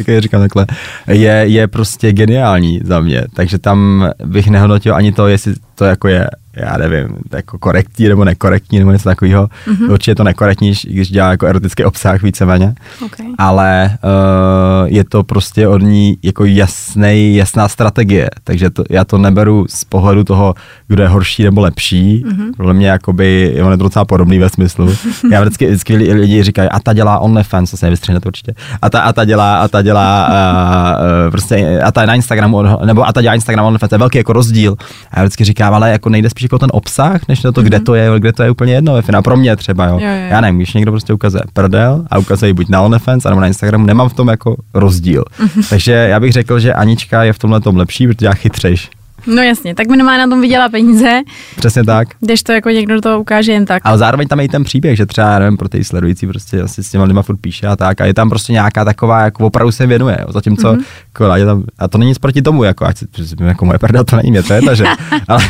já 0.09 0.21
říkám 0.21 0.41
takhle, 0.41 0.67
je, 1.09 1.33
je 1.33 1.69
prostě 1.69 2.13
geniální 2.13 2.81
za 2.85 3.01
mě, 3.01 3.23
takže 3.35 3.59
tam 3.59 4.11
bych 4.25 4.49
nehodnotil 4.49 4.95
ani 4.95 5.13
to, 5.13 5.29
jestli 5.29 5.55
to 5.75 5.85
jako 5.85 6.09
je 6.09 6.27
já 6.57 6.77
nevím, 6.77 7.17
jako 7.33 7.59
korektní 7.59 8.09
nebo 8.09 8.25
nekorektní 8.25 8.79
nebo 8.79 8.93
něco 8.93 9.09
takového. 9.09 9.49
Mm-hmm. 9.67 9.93
Určitě 9.93 10.11
je 10.11 10.15
to 10.15 10.25
nekorektní, 10.25 10.73
když 10.85 11.11
dělá 11.11 11.31
jako 11.31 11.47
erotický 11.47 11.85
obsah 11.85 12.23
víceméně, 12.23 12.75
okay. 13.05 13.27
ale 13.39 13.99
uh, 14.05 14.89
je 14.89 15.05
to 15.05 15.23
prostě 15.23 15.69
od 15.69 15.83
ní 15.83 16.19
jako 16.23 16.45
jasný, 16.45 17.37
jasná 17.37 17.69
strategie, 17.69 18.31
takže 18.45 18.71
to, 18.71 18.85
já 18.91 19.05
to 19.05 19.19
neberu 19.19 19.67
z 19.69 19.85
pohledu 19.85 20.25
toho, 20.25 20.55
kdo 20.89 21.03
je 21.03 21.09
horší 21.09 21.45
nebo 21.45 21.61
lepší. 21.61 22.25
Mm-hmm. 22.27 22.57
Podle 22.57 22.75
mě 22.75 22.89
jakoby, 22.89 23.57
on 23.65 23.73
je 23.73 23.77
to 23.77 23.83
docela 23.83 24.05
podobný 24.05 24.39
ve 24.39 24.49
smyslu. 24.49 24.95
Já 25.31 25.41
vždycky, 25.41 25.67
vždycky 25.67 25.97
lidi 25.97 26.43
říkají, 26.43 26.69
a 26.69 26.81
ta 26.81 26.93
dělá 26.93 27.19
OnlyFans, 27.19 27.71
to 27.71 27.77
se 27.77 27.87
nevystřihne 27.87 28.21
to 28.21 28.29
určitě. 28.29 28.55
A 28.83 28.91
ta, 28.91 29.01
a 29.01 29.13
ta 29.13 29.25
dělá, 29.25 29.63
a 29.63 29.69
ta 29.69 29.83
dělá 29.83 30.29
uh, 30.29 30.35
uh, 30.35 31.31
prostě, 31.31 31.81
a 31.81 31.93
ta 31.93 32.01
je 32.01 32.07
na 32.07 32.15
Instagramu, 32.15 32.63
nebo 32.85 33.09
a 33.09 33.13
ta 33.13 33.23
dělá 33.23 33.35
Instagram 33.35 33.67
OnlyFans, 33.67 33.89
to 33.89 33.95
je 33.95 33.99
velký 33.99 34.19
jako 34.19 34.33
rozdíl. 34.33 34.77
A 35.11 35.19
já 35.19 35.23
vždycky 35.23 35.45
říkám, 35.45 35.75
ale 35.75 35.91
jako 35.91 36.09
nejde 36.09 36.31
spíš 36.31 36.42
jako 36.43 36.59
ten 36.59 36.69
obsah, 36.73 37.29
než 37.29 37.43
na 37.43 37.53
to, 37.53 37.61
mm-hmm. 37.61 37.65
kde 37.65 37.81
to 37.81 37.95
je, 37.95 38.11
kde 38.19 38.33
to 38.33 38.43
je 38.43 38.51
úplně 38.51 38.73
jedno 38.73 38.95
ve 38.95 39.03
finále. 39.03 39.23
Pro 39.23 39.37
mě 39.37 39.57
třeba, 39.57 39.87
jo. 39.87 39.93
Jo, 39.93 40.09
jo. 40.09 40.27
Já 40.31 40.41
nevím, 40.41 40.57
když 40.59 40.75
někdo 40.75 40.93
prostě 40.93 41.13
ukazuje 41.13 41.43
prdel 41.53 42.05
a 42.11 42.19
ukazuje 42.19 42.55
buď 42.55 42.69
na 42.69 42.83
OnlyFans, 42.83 43.25
nebo 43.25 43.41
na 43.41 43.47
Instagramu, 43.47 43.87
nemám 43.87 44.09
v 44.09 44.15
tom 44.15 44.29
jako 44.29 44.57
rozdíl. 44.75 45.25
Mm-hmm. 45.41 45.69
Takže 45.71 45.93
já 45.93 46.21
bych 46.21 46.33
řekl, 46.33 46.61
že 46.61 46.75
Anička 46.75 47.25
je 47.25 47.33
v 47.33 47.39
tomhle 47.39 47.61
tom 47.61 47.77
lepší, 47.77 48.07
protože 48.07 48.27
já 48.27 48.35
chytřejš. 48.35 48.91
No 49.27 49.43
jasně, 49.43 49.75
tak 49.75 49.89
minimálně 49.89 50.19
na 50.19 50.29
tom 50.29 50.41
vydělá 50.41 50.69
peníze. 50.69 51.21
Přesně 51.57 51.85
tak. 51.85 52.09
Když 52.21 52.43
to 52.43 52.53
jako 52.53 52.71
někdo 52.71 52.95
do 52.95 53.01
toho 53.01 53.21
ukáže 53.21 53.53
jen 53.53 53.65
tak. 53.65 53.83
Ale 53.85 53.99
zároveň 53.99 54.29
tam 54.29 54.41
je 54.41 54.45
i 54.45 54.49
ten 54.49 54.65
příběh, 54.65 54.97
že 54.97 55.07
třeba, 55.07 55.31
já 55.31 55.39
nevím, 55.39 55.57
pro 55.57 55.69
ty 55.69 55.85
sledující 55.85 56.27
prostě 56.27 56.63
asi 56.63 56.83
s 56.83 56.91
těma 56.91 57.05
lidma 57.05 57.23
furt 57.23 57.37
píše 57.37 57.67
a 57.67 57.77
tak. 57.77 58.01
A 58.01 58.05
je 58.05 58.15
tam 58.15 58.29
prostě 58.29 58.53
nějaká 58.53 58.85
taková, 58.85 59.21
jako 59.21 59.47
opravdu 59.47 59.73
se 59.73 59.87
věnuje. 59.87 60.19
Jo. 60.21 60.33
Zatímco, 60.33 60.73
mm-hmm. 60.73 60.85
jako, 61.09 61.35
je 61.35 61.47
tam, 61.47 61.63
a 61.79 61.89
to 61.89 61.99
není 61.99 62.09
nic 62.09 62.19
proti 62.19 62.43
tomu, 62.43 62.65
jako, 62.65 62.85
ať 62.85 62.99
si, 62.99 63.07
jako 63.41 63.65
moje 63.65 63.79
perda, 63.79 64.05
to 64.05 64.17
není 64.17 64.31
mě, 64.31 64.43
to 64.43 64.55
je 64.55 64.63
to, 64.63 64.75
že. 64.75 64.85
ale, 65.29 65.45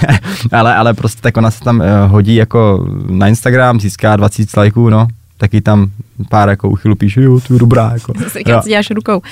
ale, 0.53 0.75
ale, 0.75 0.95
prostě 0.95 1.21
tak 1.23 1.37
ona 1.37 1.51
se 1.51 1.61
tam 1.65 1.81
uh, 1.81 1.87
hodí 2.11 2.35
jako 2.35 2.89
na 3.11 3.29
Instagram, 3.29 3.81
získá 3.81 4.17
20 4.17 4.57
lajků, 4.57 4.91
no, 4.91 5.09
taky 5.43 5.61
tam 5.61 5.91
pár 6.29 6.49
jako 6.49 6.69
uchylu 6.69 6.95
píše, 6.95 7.23
jo, 7.23 7.41
tu 7.41 7.59
dobrá. 7.59 7.91
Jako. 7.95 8.13
Zase 8.19 8.39
říkám, 8.39 8.63
co 8.63 8.69
děláš 8.69 8.91
rukou. 8.91 9.23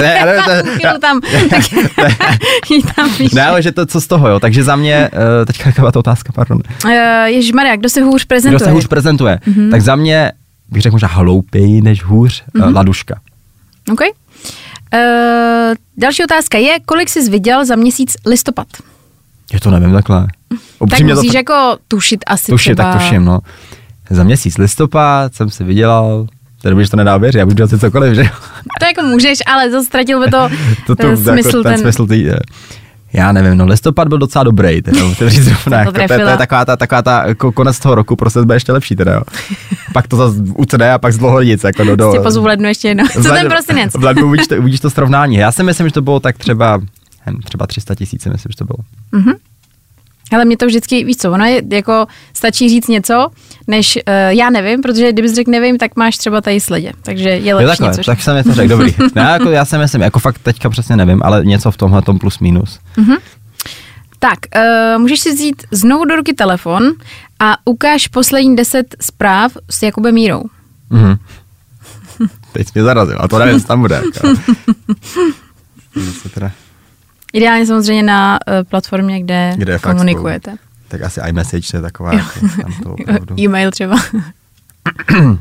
ne, 0.00 0.24
ne, 0.24 0.36
ne, 0.48 0.62
uchylu 0.62 0.98
tam, 1.00 1.20
tam 2.96 3.10
píše. 3.16 3.36
Ne, 3.36 3.46
ale 3.46 3.62
že 3.62 3.72
to 3.72 3.86
co 3.86 4.00
z 4.00 4.06
toho, 4.06 4.28
jo. 4.28 4.40
Takže 4.40 4.64
za 4.64 4.76
mě, 4.76 5.10
uh, 5.12 5.46
teďka 5.46 5.68
jaká 5.68 5.92
ta 5.92 5.98
otázka, 5.98 6.32
pardon. 6.32 6.58
Uh, 6.84 6.90
Ježišmarja, 7.24 7.76
kdo 7.76 7.88
se 7.88 8.02
hůř 8.02 8.24
prezentuje? 8.24 8.56
Kdo 8.56 8.64
se 8.64 8.70
hůř 8.70 8.86
prezentuje. 8.86 9.38
Mm-hmm. 9.46 9.70
Tak 9.70 9.80
za 9.80 9.96
mě 9.96 10.32
bych 10.68 10.82
řekl 10.82 10.94
možná 10.94 11.08
hloupěji 11.08 11.82
než 11.82 12.04
hůř, 12.04 12.42
mm-hmm. 12.54 12.68
uh, 12.68 12.74
laduška. 12.74 13.20
OK. 13.92 14.00
Uh, 14.00 14.08
další 15.96 16.24
otázka 16.24 16.58
je, 16.58 16.80
kolik 16.84 17.08
jsi 17.08 17.30
viděl 17.30 17.64
za 17.64 17.76
měsíc 17.76 18.16
listopad? 18.26 18.66
Já 19.52 19.60
to 19.60 19.70
nevím 19.70 19.92
takhle. 19.92 20.26
Upřímně 20.78 21.14
tak 21.14 21.16
musíš 21.16 21.32
to... 21.32 21.36
jako 21.36 21.76
tušit 21.88 22.20
asi 22.26 22.52
Tušit, 22.52 22.76
třeba... 22.76 22.92
tak 22.92 23.02
tuším, 23.02 23.24
no 23.24 23.40
za 24.14 24.24
měsíc 24.24 24.58
listopad 24.58 25.34
jsem 25.34 25.50
si 25.50 25.64
vydělal, 25.64 26.26
Tady 26.62 26.74
bych 26.74 26.88
to 26.88 26.96
nedal 26.96 27.18
věřit, 27.18 27.38
já 27.38 27.46
budu 27.46 27.56
dělat 27.56 27.70
si 27.70 27.78
cokoliv, 27.78 28.14
že 28.14 28.22
To 28.80 28.84
jako 28.84 29.02
můžeš, 29.02 29.38
ale 29.46 29.70
to 29.70 29.84
ztratil 29.84 30.20
by 30.20 30.30
to, 30.30 30.48
to, 30.86 30.96
to 30.96 31.16
smysl. 31.16 31.48
Jako, 31.48 31.62
ten, 31.62 31.72
ten 31.72 31.78
smysl 31.78 32.06
tý, 32.06 32.26
já 33.12 33.32
nevím, 33.32 33.58
no 33.58 33.66
listopad 33.66 34.08
byl 34.08 34.18
docela 34.18 34.44
dobrý, 34.44 34.82
teda, 34.82 34.98
to, 35.18 35.30
říct 35.30 35.44
zrovna, 35.44 35.78
jako, 35.78 35.92
to, 35.92 36.06
to, 36.06 36.12
je 36.12 36.36
taková 36.36 36.64
ta, 36.64 36.76
taková 36.76 37.02
ta 37.02 37.24
jako 37.26 37.52
konec 37.52 37.78
toho 37.78 37.94
roku, 37.94 38.16
prostě 38.16 38.40
bude 38.40 38.56
ještě 38.56 38.72
lepší, 38.72 38.96
teda 38.96 39.12
jo. 39.12 39.22
Pak 39.92 40.08
to 40.08 40.16
zase 40.16 40.38
ucne 40.56 40.92
a 40.92 40.98
pak 40.98 41.12
z 41.12 41.18
dlouho 41.18 41.42
nic, 41.42 41.64
jako 41.64 41.84
do, 41.84 41.96
do... 41.96 42.04
Prostě 42.04 42.22
pozvu 42.22 42.42
v 42.42 42.46
lednu 42.46 42.68
ještě 42.68 42.88
jedno. 42.88 43.04
Co 43.08 43.22
ten 43.22 43.48
prosinec? 43.48 43.92
V 43.92 44.04
lednu 44.04 44.26
uvidíš 44.26 44.46
to, 44.46 44.56
uvidíš 44.56 44.80
to 44.80 44.90
srovnání. 44.90 45.36
Já 45.36 45.52
si 45.52 45.62
myslím, 45.62 45.88
že 45.88 45.92
to 45.92 46.02
bylo 46.02 46.20
tak 46.20 46.38
třeba, 46.38 46.80
třeba 47.44 47.66
300 47.66 47.94
tisíc, 47.94 48.26
myslím, 48.26 48.50
že 48.50 48.56
to 48.56 48.64
bylo. 48.64 48.78
Mm-hmm. 49.12 49.34
Ale 50.32 50.44
mě 50.44 50.56
to 50.56 50.66
vždycky, 50.66 51.04
víš 51.04 51.16
co, 51.16 51.32
ono 51.32 51.44
je 51.44 51.62
jako, 51.70 52.06
stačí 52.34 52.68
říct 52.68 52.88
něco, 52.88 53.28
než 53.66 53.96
uh, 53.96 54.02
já 54.28 54.50
nevím, 54.50 54.82
protože 54.82 55.12
kdybys 55.12 55.34
řekl 55.34 55.50
nevím, 55.50 55.78
tak 55.78 55.96
máš 55.96 56.16
třeba 56.16 56.40
tady 56.40 56.60
sledě, 56.60 56.92
takže 57.02 57.28
je 57.28 57.54
lepší 57.54 57.64
Jo, 57.64 57.68
takhle, 57.68 57.88
něco. 57.88 58.02
tak 58.02 58.22
jsem 58.22 58.36
je 58.36 58.44
to 58.44 58.54
řekl, 58.54 58.68
dobrý. 58.68 58.94
Ne, 59.14 59.22
jako, 59.22 59.50
já 59.50 59.64
si 59.64 59.78
myslím, 59.78 60.02
jako 60.02 60.18
fakt 60.18 60.38
teďka 60.38 60.70
přesně 60.70 60.96
nevím, 60.96 61.20
ale 61.24 61.44
něco 61.44 61.70
v 61.70 61.76
tomhle 61.76 62.02
tom 62.02 62.18
plus 62.18 62.38
minus. 62.38 62.78
Tak, 64.18 64.38
uh, 64.56 65.00
můžeš 65.02 65.20
si 65.20 65.32
vzít 65.32 65.62
znovu 65.70 66.04
do 66.04 66.16
ruky 66.16 66.34
telefon 66.34 66.82
a 67.40 67.56
ukáž 67.64 68.08
poslední 68.08 68.56
deset 68.56 68.96
zpráv 69.00 69.52
s 69.70 69.82
Jakubem 69.82 70.14
Mírou. 70.14 70.42
Mhm. 70.90 71.16
Teď 72.52 72.66
jsi 72.66 72.70
mě 72.74 72.84
zarazil, 72.84 73.16
a 73.20 73.28
to 73.28 73.38
nevím, 73.38 73.60
co 73.60 73.66
tam 73.66 73.80
bude. 73.80 73.94
Jako. 74.14 74.28
Teda, 76.34 76.50
Ideálně 77.32 77.66
samozřejmě 77.66 78.02
na 78.02 78.38
uh, 78.48 78.54
platformě, 78.68 79.20
kde, 79.22 79.52
Kde 79.56 79.78
komunikujete. 79.78 80.56
tak 80.88 81.02
asi 81.02 81.20
iMessage 81.28 81.70
to 81.70 81.76
je 81.76 81.82
taková, 81.82 82.14
jako, 82.14 82.40
tam 82.62 82.72
to 82.82 82.92
opravdu. 83.00 83.34
E-mail 83.40 83.70
třeba. 83.70 83.96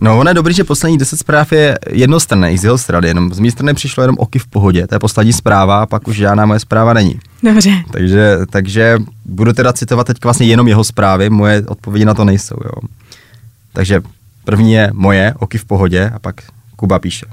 No, 0.00 0.18
ono 0.18 0.30
je 0.30 0.34
dobrý, 0.34 0.54
že 0.54 0.64
poslední 0.64 0.98
10 0.98 1.16
zpráv 1.16 1.52
je 1.52 1.78
jednostranný 1.90 2.58
z 2.58 2.64
jeho 2.64 2.78
strany, 2.78 3.08
jenom 3.08 3.34
z 3.34 3.38
mé 3.38 3.50
strany 3.50 3.74
přišlo 3.74 4.02
jenom 4.02 4.16
oky 4.18 4.38
v 4.38 4.46
pohodě, 4.46 4.86
to 4.86 4.94
je 4.94 4.98
poslední 4.98 5.32
zpráva 5.32 5.82
a 5.82 5.86
pak 5.86 6.08
už 6.08 6.16
žádná 6.16 6.46
moje 6.46 6.60
zpráva 6.60 6.92
není. 6.92 7.20
Dobře. 7.42 7.70
Takže, 7.90 8.36
takže 8.50 8.98
budu 9.24 9.52
teda 9.52 9.72
citovat 9.72 10.06
teď 10.06 10.16
vlastně 10.24 10.46
jenom 10.46 10.68
jeho 10.68 10.84
zprávy, 10.84 11.30
moje 11.30 11.62
odpovědi 11.66 12.04
na 12.04 12.14
to 12.14 12.24
nejsou, 12.24 12.56
jo. 12.64 12.88
Takže 13.72 14.00
první 14.44 14.72
je 14.72 14.90
moje, 14.92 15.34
oky 15.38 15.58
v 15.58 15.64
pohodě 15.64 16.10
a 16.14 16.18
pak 16.18 16.34
Kuba 16.76 16.98
píše. 16.98 17.26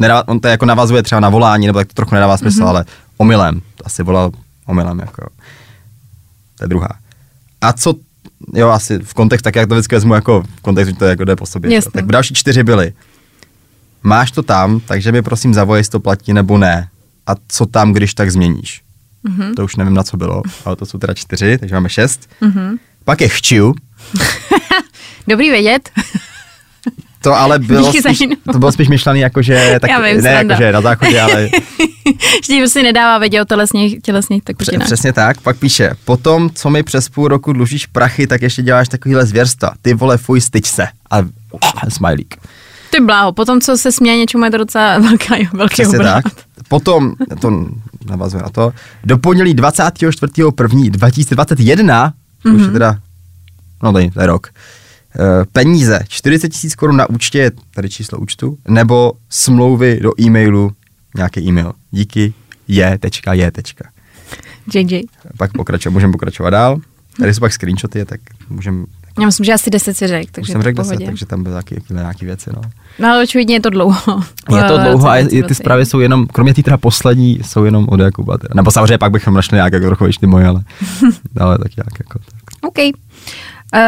Nedává, 0.00 0.28
on 0.28 0.40
to 0.40 0.48
jako 0.48 0.66
navazuje 0.66 1.02
třeba 1.02 1.20
na 1.20 1.28
volání, 1.28 1.66
nebo 1.66 1.78
tak 1.78 1.88
to 1.88 1.94
trochu 1.94 2.14
nedává 2.14 2.36
smysl, 2.36 2.60
mm-hmm. 2.60 2.68
ale 2.68 2.84
omylem, 3.16 3.60
to 3.60 3.86
asi 3.86 4.02
volal 4.02 4.30
omylem, 4.66 4.98
jako. 4.98 5.26
To 6.58 6.64
je 6.64 6.68
druhá. 6.68 6.88
A 7.60 7.72
co, 7.72 7.94
jo, 8.54 8.68
asi 8.68 8.98
v 8.98 9.14
kontextu, 9.14 9.44
tak 9.44 9.56
jak 9.56 9.68
to 9.68 9.74
vždycky 9.74 9.94
vezmu, 9.94 10.14
jako 10.14 10.42
v 10.56 10.60
kontextu, 10.60 10.94
to 10.94 11.04
jako 11.04 11.24
jde 11.24 11.36
po 11.36 11.46
sobě. 11.46 11.74
Jasně. 11.74 11.90
Tak 11.90 12.06
další 12.06 12.34
čtyři 12.34 12.62
byly. 12.62 12.92
Máš 14.02 14.30
to 14.30 14.42
tam, 14.42 14.80
takže 14.80 15.12
mi 15.12 15.22
prosím 15.22 15.54
zavolej, 15.54 15.80
jestli 15.80 15.90
to 15.90 16.00
platí 16.00 16.32
nebo 16.32 16.58
ne. 16.58 16.88
A 17.26 17.32
co 17.48 17.66
tam, 17.66 17.92
když 17.92 18.14
tak 18.14 18.32
změníš. 18.32 18.82
Mm-hmm. 19.28 19.54
To 19.54 19.64
už 19.64 19.76
nevím, 19.76 19.94
na 19.94 20.02
co 20.02 20.16
bylo, 20.16 20.42
ale 20.64 20.76
to 20.76 20.86
jsou 20.86 20.98
teda 20.98 21.14
čtyři, 21.14 21.58
takže 21.58 21.74
máme 21.74 21.88
šest. 21.88 22.28
Mm-hmm. 22.42 22.78
Pak 23.04 23.20
je 23.20 23.28
chčiu, 23.28 23.74
Dobrý 25.28 25.50
vědět. 25.50 25.90
To 27.24 27.34
ale 27.34 27.58
bylo 27.58 27.92
spíš, 27.92 28.18
to 28.52 28.58
bylo 28.58 28.72
spíš 28.72 28.88
myšlený 28.88 29.20
jako, 29.20 29.42
že, 29.42 29.78
tak, 29.80 29.90
Já 29.90 30.00
vím, 30.00 30.22
ne 30.22 30.30
jako, 30.30 30.54
že 30.54 30.72
na 30.72 30.80
záchodě, 30.80 31.20
ale 31.20 31.48
Vždyť 32.42 32.58
prostě 32.58 32.82
nedává 32.82 33.18
vědět 33.18 33.42
o 33.42 33.44
tělesných, 33.44 34.02
tělesných 34.02 34.42
tekutinách. 34.42 34.86
Přesně 34.86 35.12
tak, 35.12 35.40
pak 35.40 35.56
píše, 35.56 35.90
potom, 36.04 36.50
co 36.54 36.70
mi 36.70 36.82
přes 36.82 37.08
půl 37.08 37.28
roku 37.28 37.52
dlužíš 37.52 37.86
prachy, 37.86 38.26
tak 38.26 38.42
ještě 38.42 38.62
děláš 38.62 38.88
takovýhle 38.88 39.26
zvěrstva. 39.26 39.72
Ty 39.82 39.94
vole, 39.94 40.16
fuj, 40.16 40.40
styč 40.40 40.66
se. 40.66 40.86
A 41.10 41.18
smajlík. 41.88 42.36
Ty 42.90 43.00
bláho, 43.00 43.32
potom 43.32 43.60
co 43.60 43.76
se 43.76 43.92
směje 43.92 44.16
něčemu, 44.16 44.44
je 44.44 44.50
to 44.50 44.56
docela 44.56 44.98
velká, 44.98 45.34
velký 45.52 45.72
Přesně 45.72 45.98
obrat. 45.98 46.24
tak. 46.24 46.32
Potom, 46.68 47.14
to 47.40 47.66
navazuje 48.06 48.42
na 48.42 48.48
to, 48.48 48.72
do 49.04 49.18
pondělí 49.18 49.54
24.1.2021, 49.54 52.12
mm-hmm. 52.44 52.54
už 52.54 52.62
je 52.62 52.68
teda, 52.68 52.96
no 53.82 53.92
to 53.92 53.98
je 53.98 54.10
rok, 54.16 54.48
peníze, 55.52 56.00
40 56.08 56.48
tisíc 56.48 56.74
korun 56.74 56.96
na 56.96 57.10
účtě, 57.10 57.38
je 57.38 57.50
tady 57.74 57.90
číslo 57.90 58.18
účtu, 58.18 58.58
nebo 58.68 59.12
smlouvy 59.30 60.00
do 60.02 60.12
e-mailu, 60.20 60.72
nějaký 61.16 61.40
e-mail. 61.48 61.72
Díky, 61.90 62.32
je, 62.68 62.98
tečka, 62.98 63.32
je, 63.32 63.50
tečka. 63.50 63.88
JJ. 64.74 65.02
Pak 65.38 65.52
pokračovat, 65.52 65.92
můžeme 65.92 66.12
pokračovat 66.12 66.50
dál. 66.50 66.78
Tady 67.18 67.34
jsou 67.34 67.40
pak 67.40 67.52
screenshoty, 67.52 68.04
tak 68.04 68.20
můžeme, 68.50 68.84
Já 69.20 69.26
myslím, 69.26 69.44
že 69.44 69.52
asi 69.52 69.70
10 69.70 69.94
si 69.96 70.06
řekl, 70.06 70.28
takže 70.32 70.52
jsem 70.52 70.62
řekl 70.62 70.76
10, 70.76 70.88
pohodě. 70.90 71.06
takže 71.06 71.26
tam 71.26 71.42
byly 71.42 71.52
nějaké, 71.52 71.76
nějaké 71.90 72.26
věci, 72.26 72.50
no. 72.56 72.60
No 72.98 73.08
ale 73.08 73.22
očividně 73.22 73.54
je 73.56 73.60
to 73.60 73.70
dlouho. 73.70 74.22
Je 74.56 74.62
to 74.64 74.78
Eh, 74.80 74.84
dlouho 74.88 75.08
a 75.08 75.16
je- 75.16 75.24
ty 75.28 75.38
20. 75.40 75.54
zprávy 75.54 75.86
jsou 75.86 76.00
jenom, 76.00 76.26
kromě 76.26 76.54
té 76.54 76.62
teda 76.62 76.76
poslední, 76.76 77.40
jsou 77.44 77.64
jenom 77.64 77.88
od 77.88 78.00
Jakuba. 78.00 78.38
Teda. 78.38 78.52
Nebo 78.54 78.70
samozřejmě 78.70 78.98
pak 78.98 79.12
bychom 79.12 79.34
našli 79.34 79.54
nějak 79.56 79.72
jako 79.72 79.86
trochu 79.86 80.06
ještě 80.06 80.26
moje, 80.26 80.46
ale, 80.46 80.62
ale 81.40 81.58
tak 81.58 81.76
nějak 81.76 81.98
jako. 81.98 82.18
Tak. 82.18 82.68
OK. 82.68 82.78
Uh, 83.74 83.80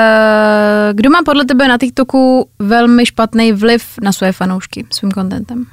kdo 0.92 1.10
má 1.10 1.18
podle 1.24 1.44
tebe 1.44 1.68
na 1.68 1.78
TikToku 1.78 2.48
velmi 2.58 3.06
špatný 3.06 3.52
vliv 3.52 3.84
na 4.02 4.12
své 4.12 4.32
fanoušky 4.32 4.86
svým 4.90 5.12
contentem? 5.12 5.66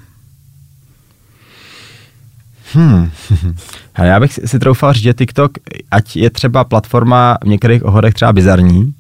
Hmm. 2.74 3.12
Hele, 3.94 4.10
já 4.10 4.20
bych 4.20 4.40
si- 4.46 4.60
troufal 4.60 4.94
říct, 4.94 5.04
že 5.04 5.14
TikTok, 5.14 5.52
ať 5.92 6.16
je 6.16 6.30
třeba 6.30 6.64
platforma 6.64 7.38
v 7.44 7.48
některých 7.48 7.86
ohledech 7.86 8.14
třeba 8.14 8.34
bizarní, 8.34 8.94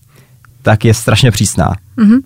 tak 0.62 0.86
je 0.86 0.94
strašně 0.94 1.32
přísná. 1.32 1.74
Mhm. 1.98 2.20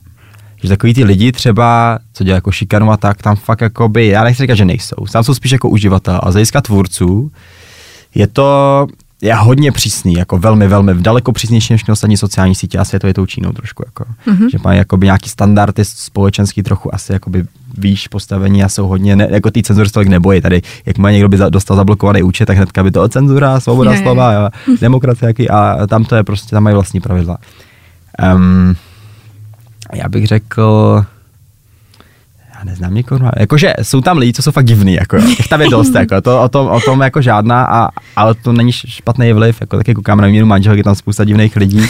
Že 0.64 0.70
takový 0.70 0.94
ty 0.94 1.04
lidi 1.04 1.32
třeba, 1.32 2.00
co 2.14 2.24
dělají 2.24 2.38
jako 2.38 2.52
šikanu 2.52 2.92
a 2.92 2.98
tak, 2.98 3.22
tam 3.22 3.36
fakt 3.36 3.62
jako 3.62 3.90
by, 3.90 4.08
já 4.08 4.24
nechci 4.24 4.44
říkat, 4.44 4.56
že 4.56 4.66
nejsou, 4.66 5.06
tam 5.12 5.24
jsou 5.24 5.34
spíš 5.34 5.52
jako 5.52 5.70
uživatel 5.70 6.20
a 6.24 6.32
z 6.32 6.34
hlediska 6.34 6.62
tvůrců 6.62 7.32
je 8.16 8.28
to 8.28 8.88
je 9.22 9.36
hodně 9.36 9.72
přísný, 9.72 10.14
jako 10.14 10.38
velmi, 10.38 10.68
velmi, 10.68 10.94
daleko 10.94 11.32
přísnější 11.32 11.74
než 11.74 11.90
ostatní 11.90 12.18
sociální 12.18 12.56
sítě 12.56 12.78
a 12.78 12.86
světově 12.86 13.14
tou 13.14 13.26
Čínou 13.26 13.52
trošku, 13.52 13.84
jako. 13.86 14.06
Mm-hmm. 14.28 14.50
že 14.52 14.58
mají 14.64 14.78
jakoby 14.78 15.06
nějaký 15.06 15.30
standardy 15.30 15.86
společenský 15.86 16.64
trochu 16.64 16.96
asi 16.96 17.14
jakoby 17.14 17.46
výš 17.78 18.08
postavení 18.08 18.64
a 18.64 18.70
jsou 18.70 18.88
hodně, 18.88 19.16
ne, 19.16 19.28
jako 19.32 19.52
ty 19.52 19.64
cenzury 19.64 19.90
se 19.90 19.94
tolik 19.94 20.10
nebojí, 20.10 20.42
tady, 20.42 20.62
jak 20.86 20.98
má 20.98 21.12
někdo 21.12 21.30
by 21.30 21.38
za, 21.38 21.50
dostal 21.50 21.78
zablokovaný 21.78 22.24
účet, 22.24 22.46
tak 22.46 22.58
hnedka 22.58 22.84
by 22.84 22.92
to 22.92 23.10
cenzura, 23.10 23.60
svoboda 23.60 23.92
Je, 23.92 23.98
je. 23.98 24.04
slova, 24.04 24.48
a 24.48 24.50
demokracie 24.82 25.28
jaký, 25.28 25.50
a 25.50 25.88
tam 25.88 26.06
to 26.06 26.16
je 26.16 26.24
prostě, 26.24 26.50
tam 26.50 26.64
mají 26.64 26.74
vlastní 26.74 27.02
pravidla. 27.02 27.38
Um, 28.36 28.76
já 29.94 30.10
bych 30.10 30.28
řekl, 30.28 31.06
neznám 32.68 32.94
nikoho, 32.94 33.20
no, 33.20 33.32
jakože 33.38 33.74
jsou 33.82 34.02
tam 34.02 34.18
lidi, 34.18 34.34
co 34.34 34.42
jsou 34.42 34.52
fakt 34.52 34.66
divný, 34.66 34.94
jako 34.94 35.16
jo. 35.16 35.24
Těch 35.38 35.48
tam 35.48 35.62
je 35.62 35.70
dost, 35.70 35.96
jako, 35.96 36.22
to, 36.22 36.42
o, 36.42 36.50
tom, 36.50 36.68
o 36.68 36.82
tom 36.82 37.02
jako 37.02 37.22
žádná, 37.22 37.66
a, 37.66 37.90
ale 38.16 38.36
to 38.36 38.54
není 38.54 38.72
špatný 38.72 39.34
vliv, 39.34 39.62
jako 39.62 39.78
taky 39.78 39.94
koukám 39.94 40.22
na 40.22 40.28
výměnu 40.28 40.48
manželky, 40.48 40.80
je 40.80 40.84
tam 40.84 40.96
spousta 40.96 41.24
divných 41.24 41.56
lidí 41.56 41.90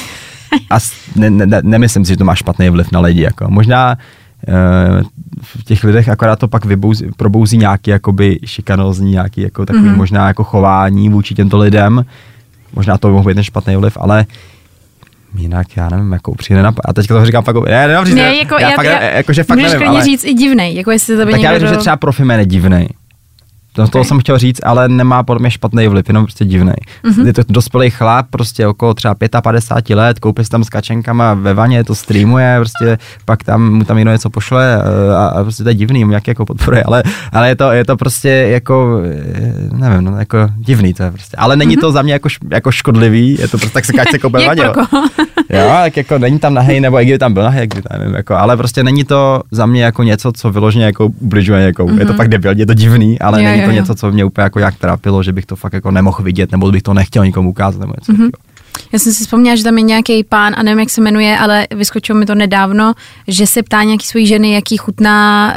a 0.69 0.77
ne, 1.15 1.29
ne, 1.29 1.45
ne, 1.45 1.61
nemyslím 1.63 2.05
si, 2.05 2.09
že 2.09 2.17
to 2.17 2.25
má 2.25 2.35
špatný 2.35 2.69
vliv 2.69 2.91
na 2.91 2.99
lidi, 2.99 3.21
jako. 3.21 3.45
Možná 3.49 3.97
eh, 4.47 5.03
v 5.41 5.63
těch 5.63 5.83
lidech 5.83 6.09
akorát 6.09 6.39
to 6.39 6.47
pak 6.47 6.65
vybouzí, 6.65 7.05
probouzí 7.17 7.57
nějaký 7.57 7.91
jakoby 7.91 8.39
šikanózní, 8.45 9.11
nějaký 9.11 9.41
jako 9.41 9.65
takový 9.65 9.89
mm-hmm. 9.89 9.95
možná 9.95 10.27
jako 10.27 10.43
chování 10.43 11.09
vůči 11.09 11.35
těmto 11.35 11.57
lidem, 11.57 12.05
možná 12.73 12.97
to 12.97 13.07
by 13.07 13.13
mohl 13.13 13.27
být 13.27 13.35
ten 13.35 13.43
špatný 13.43 13.75
vliv, 13.75 13.97
ale 14.01 14.25
jinak 15.37 15.67
já 15.77 15.89
nevím, 15.89 16.11
jako 16.11 16.31
upřímně 16.31 16.57
nenap... 16.57 16.75
A 16.85 16.93
teďka 16.93 17.13
to 17.13 17.25
říkám 17.25 17.43
fakt, 17.43 17.55
ne, 17.55 17.87
ne, 17.87 18.13
Ne, 18.13 18.35
jako, 18.35 18.53
já, 18.53 18.69
já, 18.69 18.75
fakt, 18.75 18.85
já, 18.85 19.03
jako, 19.03 19.33
že 19.33 19.43
fakt 19.43 19.57
můžeš 19.57 19.73
nevím, 19.73 19.87
ale... 19.87 20.03
říct 20.03 20.23
i 20.23 20.33
divnej, 20.33 20.75
jako 20.75 20.91
jestli 20.91 21.17
tebe 21.17 21.31
Tak 21.31 21.41
já 21.41 21.51
věřím, 21.51 21.67
že 21.67 21.77
třeba 21.77 21.95
Profiman 21.95 22.39
je 22.39 22.45
divnej. 22.45 22.89
To, 23.77 23.83
okay. 23.83 23.91
toho 23.91 24.03
jsem 24.03 24.19
chtěl 24.19 24.37
říct, 24.37 24.59
ale 24.63 24.89
nemá 24.89 25.23
podle 25.23 25.39
mě 25.39 25.51
špatný 25.51 25.87
vliv, 25.87 26.07
jenom 26.07 26.25
prostě. 26.25 26.45
Mhm. 26.45 26.73
Mm-hmm. 27.03 27.25
Je 27.25 27.33
to 27.33 27.41
dospělý 27.49 27.89
chlap, 27.89 28.25
prostě 28.29 28.67
okolo 28.67 28.93
třeba 28.93 29.15
55 29.41 29.95
let, 29.95 30.19
koupí 30.19 30.43
si 30.43 30.49
tam 30.49 30.63
s 30.63 30.69
kačenkama 30.69 31.33
ve 31.33 31.53
vaně, 31.53 31.83
to 31.83 31.95
streamuje, 31.95 32.55
prostě 32.59 32.97
pak 33.25 33.43
tam 33.43 33.73
mu 33.73 33.83
tam 33.83 33.97
někdo 33.97 34.11
něco 34.11 34.29
pošle 34.29 34.81
eh, 34.81 35.15
a, 35.15 35.27
a 35.27 35.43
prostě 35.43 35.63
to 35.63 35.69
je 35.69 35.75
divný, 35.75 36.05
jak 36.11 36.27
jako 36.27 36.45
podporuje, 36.45 36.83
ale, 36.83 37.03
ale 37.31 37.49
je, 37.49 37.55
to, 37.55 37.71
je 37.71 37.85
to 37.85 37.97
prostě 37.97 38.29
jako, 38.29 39.01
eh, 39.05 39.53
nevím, 39.71 40.03
no, 40.03 40.19
jako 40.19 40.37
divný 40.57 40.93
to 40.93 41.03
je 41.03 41.11
prostě. 41.11 41.37
Ale 41.37 41.55
není 41.55 41.77
mm-hmm. 41.77 41.81
to 41.81 41.91
za 41.91 42.01
mě 42.01 42.13
jako, 42.13 42.29
jako 42.51 42.71
škodlivý, 42.71 43.37
je 43.39 43.47
to 43.47 43.57
prostě 43.57 43.73
tak 43.73 43.85
se 43.85 43.93
kačce 43.93 44.19
koupí 44.19 44.37
ve 44.37 44.45
vaně. 44.45 44.63
Jo. 45.49 45.59
tak 45.83 45.97
jako 45.97 46.17
není 46.17 46.39
tam 46.39 46.53
nahej, 46.53 46.79
nebo 46.79 47.01
i 47.01 47.05
kdyby 47.05 47.19
tam 47.19 47.33
byl 47.33 47.43
nahej, 47.43 47.67
kdy 47.67 47.81
tam 47.81 47.99
nevím, 47.99 48.15
jako, 48.15 48.35
ale 48.35 48.57
prostě 48.57 48.83
není 48.83 49.03
to 49.03 49.41
za 49.51 49.65
mě 49.65 49.83
jako 49.83 50.03
něco, 50.03 50.31
co 50.31 50.51
vyloženě 50.51 50.85
jako 50.85 51.05
ubližuje 51.05 51.61
někomu. 51.61 51.93
Mm-hmm. 51.93 51.99
Je 51.99 52.05
to 52.05 52.13
fakt 52.13 52.27
debilní, 52.27 52.59
je 52.59 52.65
to 52.65 52.73
divný, 52.73 53.19
ale 53.19 53.43
Jo, 53.43 53.49
není 53.49 53.61
to 53.61 53.69
jo. 53.69 53.75
něco, 53.75 53.95
co 53.95 54.11
mě 54.11 54.25
úplně 54.25 54.43
jako 54.43 54.59
jak 54.59 54.75
trápilo, 54.75 55.23
že 55.23 55.33
bych 55.33 55.45
to 55.45 55.55
fakt 55.55 55.73
jako 55.73 55.91
nemohl 55.91 56.23
vidět, 56.23 56.51
nebo 56.51 56.71
bych 56.71 56.81
to 56.83 56.93
nechtěl 56.93 57.25
nikomu 57.25 57.49
ukázat, 57.49 57.79
nebo 57.79 57.93
něco. 57.99 58.13
Mm-hmm. 58.13 58.29
Já 58.93 58.99
jsem 58.99 59.13
si 59.13 59.23
vzpomněla, 59.23 59.55
že 59.55 59.63
tam 59.63 59.77
je 59.77 59.83
nějaký 59.83 60.23
pán, 60.23 60.53
a 60.57 60.63
nevím, 60.63 60.79
jak 60.79 60.89
se 60.89 61.01
jmenuje, 61.01 61.37
ale 61.37 61.67
vyskočilo 61.75 62.19
mi 62.19 62.25
to 62.25 62.35
nedávno, 62.35 62.93
že 63.27 63.47
se 63.47 63.63
ptá 63.63 63.83
nějaký 63.83 64.05
svojí 64.05 64.27
ženy, 64.27 64.51
jaký 64.53 64.77
chutná 64.77 65.53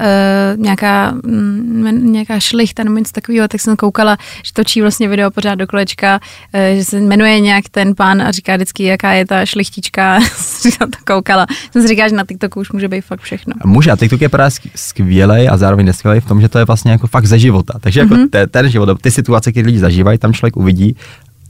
uh, 0.56 0.62
nějaká, 0.62 1.12
mm, 1.24 2.12
nějaká 2.12 2.40
šlichta 2.40 2.84
nebo 2.84 2.98
něco 2.98 3.12
takového, 3.12 3.48
tak 3.48 3.60
jsem 3.60 3.76
koukala, 3.76 4.16
že 4.44 4.52
točí 4.52 4.80
vlastně 4.80 5.08
video 5.08 5.30
pořád 5.30 5.54
do 5.54 5.66
kolečka, 5.66 6.20
uh, 6.54 6.78
že 6.78 6.84
se 6.84 7.00
jmenuje 7.00 7.40
nějak 7.40 7.64
ten 7.70 7.94
pán 7.94 8.22
a 8.22 8.30
říká 8.30 8.56
vždycky, 8.56 8.84
jaká 8.84 9.12
je 9.12 9.26
ta 9.26 9.46
šlichtička, 9.46 10.20
jsem 10.36 10.72
to 10.90 10.98
koukala. 11.14 11.46
Jsem 11.72 11.82
si 11.82 11.88
říkala, 11.88 12.08
že 12.08 12.14
na 12.14 12.24
TikToku 12.28 12.60
už 12.60 12.72
může 12.72 12.88
být 12.88 13.00
fakt 13.00 13.20
všechno. 13.20 13.54
A 13.60 13.66
Může, 13.66 13.90
a 13.90 13.96
TikTok 13.96 14.20
je 14.20 14.28
právě 14.28 14.50
skvělý 14.76 15.48
a 15.48 15.56
zároveň 15.56 15.86
neskvělý 15.86 16.20
v 16.20 16.26
tom, 16.26 16.40
že 16.40 16.48
to 16.48 16.58
je 16.58 16.64
vlastně 16.64 16.92
jako 16.92 17.06
fakt 17.06 17.26
ze 17.26 17.38
života. 17.38 17.78
Takže 17.80 18.00
jako 18.00 18.14
Mhm. 18.14 18.22
mm-hmm. 18.24 18.30
ten, 18.30 18.48
ten 18.48 18.68
život, 18.70 19.02
ty 19.02 19.10
situace, 19.10 19.50
které 19.52 19.66
lidi 19.66 19.78
zažívají, 19.78 20.18
tam 20.18 20.32
člověk 20.32 20.56
uvidí, 20.56 20.96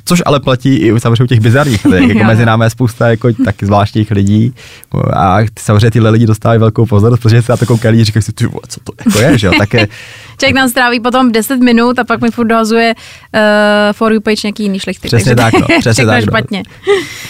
Což 0.04 0.22
ale 0.26 0.40
platí 0.40 0.76
i 0.76 0.92
u 0.92 0.98
samozřejmě 0.98 1.24
u 1.24 1.26
těch 1.26 1.40
bizarních 1.40 1.84
lidí. 1.84 2.08
Jako 2.08 2.24
mezi 2.26 2.46
námi 2.46 2.64
je 2.64 2.70
spousta 2.70 3.08
jako 3.08 3.28
taky 3.44 3.66
zvláštních 3.66 4.10
lidí 4.10 4.54
a 5.12 5.38
samozřejmě 5.58 5.90
tyhle 5.90 6.10
lidi 6.10 6.26
dostávají 6.26 6.60
velkou 6.60 6.86
pozornost, 6.86 7.20
protože 7.20 7.42
se 7.42 7.52
na 7.52 7.56
to 7.56 7.66
koukají 7.66 7.92
lidi, 7.92 8.04
říkají 8.04 8.22
si, 8.22 8.32
ty 8.32 8.46
vole, 8.46 8.62
co 8.68 8.80
to 8.80 8.92
jako 9.06 9.18
je, 9.18 9.38
že 9.38 9.46
jo, 9.46 9.52
tak 9.58 9.74
je, 9.74 9.88
Člověk 10.40 10.56
nám 10.56 10.68
stráví 10.68 11.00
potom 11.00 11.32
10 11.32 11.56
minut 11.56 11.98
a 11.98 12.04
pak 12.04 12.20
mi 12.20 12.30
furt 12.30 12.46
dohazuje 12.46 12.94
uh, 12.94 13.40
for 13.92 14.12
you 14.12 14.20
page 14.20 14.40
nějaký 14.44 14.62
jiný 14.62 14.78
šlechty. 14.78 15.08
Přesně 15.08 15.36
tak, 15.36 15.54
no, 15.54 15.66
přesně 15.78 16.06
tak, 16.06 16.24
no. 16.24 16.30
špatně. 16.30 16.62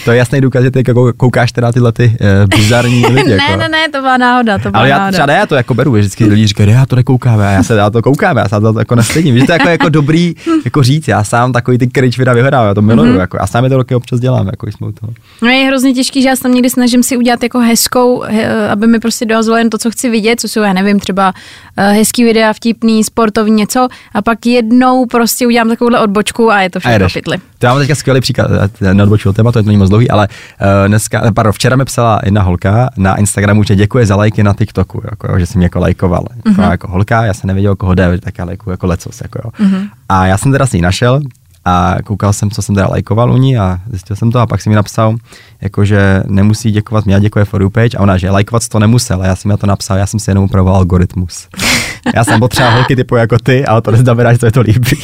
to 0.04 0.10
je 0.12 0.18
jasný 0.18 0.40
důkaz, 0.40 0.62
že 0.62 0.70
ty 0.70 0.82
jako 0.88 1.12
koukáš 1.16 1.52
teda 1.52 1.72
tyhle 1.72 1.92
ty 1.92 2.16
uh, 2.20 2.58
bizarní 2.58 3.06
lidi. 3.06 3.28
ne, 3.28 3.44
jako. 3.48 3.56
ne, 3.56 3.68
ne, 3.68 3.88
to 3.88 4.00
byla 4.00 4.16
náhoda, 4.16 4.58
to 4.58 4.70
byla 4.70 4.80
Ale 4.80 4.88
já 4.88 4.98
náhoda. 4.98 5.12
třeba 5.12 5.26
ne, 5.26 5.34
já 5.34 5.46
to 5.46 5.54
jako 5.54 5.74
beru, 5.74 5.96
že 5.96 6.00
vždycky 6.00 6.24
lidi 6.24 6.46
říkají, 6.46 6.66
"Ne, 6.68 6.72
já 6.72 6.86
to 6.86 6.96
nekoukáme, 6.96 7.48
a 7.48 7.50
já 7.50 7.62
se 7.62 7.76
na 7.76 7.90
to 7.90 8.02
koukám, 8.02 8.36
já 8.36 8.48
se 8.48 8.60
na 8.60 8.72
to 8.72 8.78
jako 8.78 8.94
nestydím. 8.94 9.38
Že 9.38 9.44
to 9.44 9.52
je 9.52 9.58
jako, 9.58 9.68
jako 9.68 9.88
dobrý 9.88 10.34
jako 10.64 10.82
říct, 10.82 11.08
já 11.08 11.24
sám 11.24 11.52
takový 11.52 11.78
ty 11.78 11.88
cringe 11.88 12.18
videa 12.18 12.34
vyhledávám, 12.61 12.69
já 12.71 12.75
to 12.75 12.83
miluju, 12.83 13.11
Mhm. 13.11 13.21
jako, 13.21 13.37
já 13.40 13.47
sám 13.47 13.64
je 13.64 13.71
to 13.71 13.76
roky 13.76 13.95
občas 13.95 14.21
dělám, 14.21 14.47
jako 14.47 14.67
jsme 14.67 14.87
u 14.87 14.93
toho. 14.93 15.12
No 15.43 15.49
je 15.49 15.67
hrozně 15.67 15.95
těžký, 15.95 16.23
že 16.23 16.29
já 16.29 16.37
se 16.37 16.43
tam 16.43 16.52
někdy 16.55 16.71
snažím 16.71 17.02
si 17.02 17.17
udělat 17.17 17.43
jako 17.43 17.59
hezkou, 17.59 18.21
he, 18.26 18.69
aby 18.69 18.87
mi 18.87 18.99
prostě 18.99 19.26
dohazovalo 19.26 19.59
jen 19.59 19.71
to, 19.71 19.79
co 19.79 19.90
chci 19.90 20.11
vidět, 20.11 20.40
co 20.40 20.49
jsou, 20.49 20.61
já 20.61 20.73
nevím, 20.73 21.00
třeba 21.00 21.33
uh, 21.79 21.85
hezký 21.85 22.25
videa, 22.25 22.52
vtipný, 22.52 23.05
sportovní 23.05 23.55
něco 23.57 23.88
a 24.14 24.23
pak 24.23 24.47
jednou 24.47 25.07
prostě 25.07 25.47
udělám 25.47 25.69
takovouhle 25.69 26.00
odbočku 26.00 26.50
a 26.50 26.61
je 26.61 26.71
to 26.71 26.76
A 26.76 26.81
všechno 26.81 27.09
pytli. 27.14 27.38
To 27.59 27.67
já 27.67 27.73
mám 27.73 27.81
teďka 27.83 27.95
skvělý 27.95 28.21
příklad, 28.21 28.50
neodbočil 28.93 29.33
téma, 29.33 29.52
to 29.52 29.59
je 29.59 29.62
to 29.62 29.67
není 29.67 29.79
moc 29.79 29.88
dlouhý, 29.88 30.11
ale 30.11 30.29
uh, 30.29 30.88
dneska, 30.88 31.23
eh, 31.26 31.33
pardon, 31.33 31.52
včera 31.52 31.76
mi 31.76 31.85
psala 31.85 32.21
jedna 32.25 32.43
holka 32.43 32.90
na 32.97 33.17
Instagramu, 33.17 33.62
že 33.62 33.76
děkuje 33.76 34.07
za 34.07 34.17
lajky 34.17 34.43
na 34.43 34.55
TikToku, 34.55 35.02
jako, 35.11 35.38
že 35.38 35.47
mě 35.57 35.67
jako 35.67 35.79
lajkoval. 35.79 36.25
Jako, 36.37 36.49
Mhm. 36.62 36.71
jako 36.71 36.88
holka, 36.90 37.25
já 37.25 37.35
jsem 37.35 37.49
nevěděl, 37.49 37.76
koho 37.76 37.95
jde, 37.95 38.19
tak 38.19 38.38
já 38.38 38.45
lajkuju 38.45 38.73
jako 38.73 38.87
lecos. 38.87 39.21
Jako, 39.21 39.40
jo. 39.45 39.69
A 40.09 40.26
já 40.26 40.38
jsem 40.38 40.52
teda 40.52 40.67
si 40.67 40.76
ji 40.76 40.83
našel 40.83 41.21
a 41.64 41.97
koukal 42.05 42.33
jsem, 42.33 42.50
co 42.50 42.62
jsem 42.62 42.75
teda 42.75 42.87
lajkoval 42.87 43.33
u 43.33 43.37
ní 43.37 43.59
a 43.59 43.81
zjistil 43.90 44.17
jsem 44.17 44.33
to 44.33 44.38
a 44.38 44.47
pak 44.47 44.61
jsem 44.61 44.71
mi 44.71 44.76
napsal, 44.76 45.17
jako, 45.61 45.85
že 45.85 46.23
nemusí 46.26 46.71
děkovat 46.71 47.07
mě, 47.07 47.21
děkuje 47.21 47.45
for 47.45 47.62
you 47.62 47.71
page 47.71 47.97
a 47.99 48.00
ona, 48.00 48.19
že 48.19 48.31
lajkovat 48.31 48.69
to 48.69 48.79
nemusel 48.79 49.23
a 49.23 49.26
já 49.26 49.37
jsem 49.37 49.50
mi 49.50 49.57
to 49.57 49.67
napsal, 49.67 49.97
já 49.97 50.07
jsem 50.07 50.21
si 50.21 50.31
jenom 50.31 50.45
upravoval 50.45 50.76
algoritmus. 50.76 51.49
Já 52.14 52.25
jsem 52.25 52.40
potřeboval 52.40 52.76
holky 52.76 52.97
typu 52.97 53.16
jako 53.16 53.38
ty, 53.38 53.64
ale 53.64 53.83
to 53.83 53.90
neznamená, 53.90 54.33
že 54.33 54.38
to 54.38 54.47
je 54.47 54.52
to 54.52 54.61
líbí. 54.61 54.90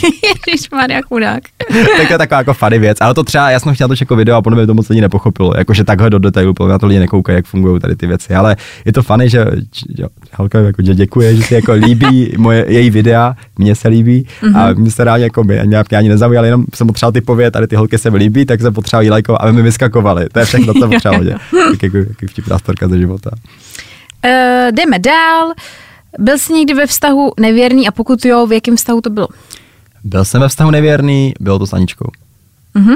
Ježíš 0.47 0.71
Maria 0.71 1.01
chudák. 1.03 1.43
tak 1.97 2.07
to 2.07 2.13
je 2.13 2.19
taková 2.19 2.39
jako 2.39 2.55
funny 2.55 2.79
věc. 2.79 2.99
Ale 3.01 3.15
to 3.15 3.25
třeba, 3.25 3.51
já 3.51 3.61
jsem 3.61 3.75
chtěl 3.75 3.89
točit 3.89 4.03
jako 4.03 4.17
video 4.17 4.37
a 4.37 4.43
podle 4.43 4.57
mě 4.57 4.67
to 4.67 4.75
moc 4.75 4.89
lidí 4.89 5.01
nepochopilo. 5.01 5.53
Jakože 5.57 5.85
takhle 5.85 6.11
do 6.11 6.19
detailu, 6.19 6.55
podle 6.55 6.69
mě 6.69 6.73
na 6.73 6.79
to 6.79 6.87
lidi 6.87 7.01
nekoukají, 7.01 7.37
jak 7.37 7.47
fungují 7.47 7.81
tady 7.81 7.97
ty 7.97 8.07
věci. 8.07 8.35
Ale 8.35 8.57
je 8.85 8.93
to 8.93 9.03
funny, 9.03 9.29
že 9.29 9.47
jo, 9.99 10.09
holka 10.35 10.59
jako 10.59 10.83
že 10.83 10.95
děkuje, 10.95 11.37
že 11.37 11.43
si 11.43 11.55
jako 11.55 11.73
líbí 11.73 12.35
moje, 12.39 12.65
její 12.69 12.91
videa, 12.91 13.37
mně 13.59 13.75
se 13.75 13.89
líbí 13.89 14.27
mm-hmm. 14.43 14.59
a 14.59 14.73
mě 14.73 14.91
se 14.91 15.05
rádi 15.05 15.23
jako 15.23 15.45
by 15.45 15.61
nějak 15.65 15.91
mě 15.91 15.99
ani 15.99 16.09
nezaujal, 16.09 16.45
jenom 16.45 16.65
jsem 16.75 16.87
potřeboval 16.87 17.13
typově, 17.13 17.51
tady 17.51 17.67
ty 17.67 17.77
holky 17.77 17.99
se 17.99 18.11
mi 18.11 18.19
líbí, 18.19 18.47
tak 18.47 18.61
jsem 18.61 18.75
potřeboval 18.75 19.03
jí 19.03 19.11
lajkovat, 19.11 19.41
aby 19.43 19.53
mi 19.53 19.63
vyskakovaly. 19.63 20.27
To 20.33 20.39
je 20.39 20.45
všechno, 20.45 20.75
co 20.75 20.89
potřeboval. 20.89 21.25
Tak 21.71 21.83
jako, 21.83 21.97
jako 21.97 22.27
vtipná 22.27 22.59
storka 22.59 22.89
ze 22.89 22.99
života. 22.99 23.31
Uh, 24.25 24.73
jdeme 24.73 24.99
dál. 24.99 25.53
Byl 26.19 26.39
jsi 26.39 26.53
někdy 26.53 26.75
ve 26.75 26.87
vztahu 26.87 27.33
nevěrný 27.41 27.89
a 27.89 27.93
pokud 27.93 28.25
jo, 28.25 28.47
v 28.47 28.53
jakém 28.53 28.77
vztahu 28.77 29.01
to 29.01 29.11
bylo? 29.11 29.29
Byl 30.05 30.25
jsem 30.25 30.41
ve 30.41 30.49
vztahu 30.49 30.71
nevěrný, 30.71 31.35
bylo 31.41 31.59
to 31.59 31.67
s 31.67 31.73
Aničkou. 31.73 32.11
Mhm. 32.75 32.95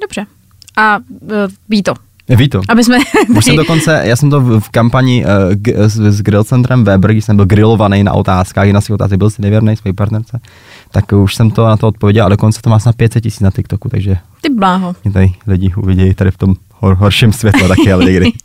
Dobře. 0.00 0.26
A 0.76 0.98
uh, 0.98 1.32
ví 1.68 1.82
to. 1.82 1.94
Ví 2.28 2.48
to. 2.48 2.60
Aby 2.68 2.84
jsme... 2.84 2.98
Už 3.36 3.44
jsem 3.44 3.56
dokonce, 3.64 4.02
já 4.04 4.16
jsem 4.16 4.30
to 4.30 4.40
v, 4.40 4.60
v 4.60 4.68
kampani 4.68 5.24
uh, 5.24 5.54
g, 5.54 5.74
s, 5.76 5.96
s 5.96 6.22
grill 6.22 6.44
centrem 6.44 6.84
Weber, 6.84 7.12
když 7.12 7.24
jsem 7.24 7.36
byl 7.36 7.44
grillovaný 7.46 8.04
na 8.04 8.12
otázkách, 8.12 8.66
jedna 8.66 8.80
z 8.80 8.84
těch 8.84 8.94
otázek 8.94 9.18
byl 9.18 9.30
jsi 9.30 9.42
nevěrný 9.42 9.76
své 9.76 9.92
partnerce, 9.92 10.40
tak 10.90 11.12
už 11.12 11.34
jsem 11.34 11.50
to 11.50 11.66
na 11.66 11.76
to 11.76 11.88
odpověděl 11.88 12.26
a 12.26 12.28
dokonce 12.28 12.62
to 12.62 12.70
má 12.70 12.78
snad 12.78 12.96
500 12.96 13.22
tisíc 13.22 13.40
na 13.40 13.50
TikToku, 13.50 13.88
takže 13.88 14.16
Ty 14.40 14.50
bláho. 14.50 14.94
mě 15.04 15.12
tady 15.12 15.32
lidi 15.46 15.74
uvidějí 15.76 16.14
tady 16.14 16.30
v 16.30 16.36
tom 16.36 16.54
hor, 16.74 16.94
horším 16.94 17.32
světle 17.32 17.68
taky, 17.68 17.92
ale 17.92 18.04
někdy. 18.04 18.32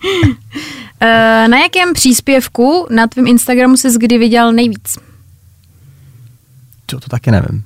Uh, 1.01 1.07
na 1.47 1.57
jakém 1.57 1.93
příspěvku 1.93 2.87
na 2.95 3.07
tvém 3.07 3.27
Instagramu 3.27 3.77
jsi 3.77 3.87
kdy 3.99 4.17
viděl 4.17 4.51
nejvíc? 4.53 4.97
To, 6.85 6.99
to 6.99 7.09
taky 7.09 7.31
nevím. 7.31 7.63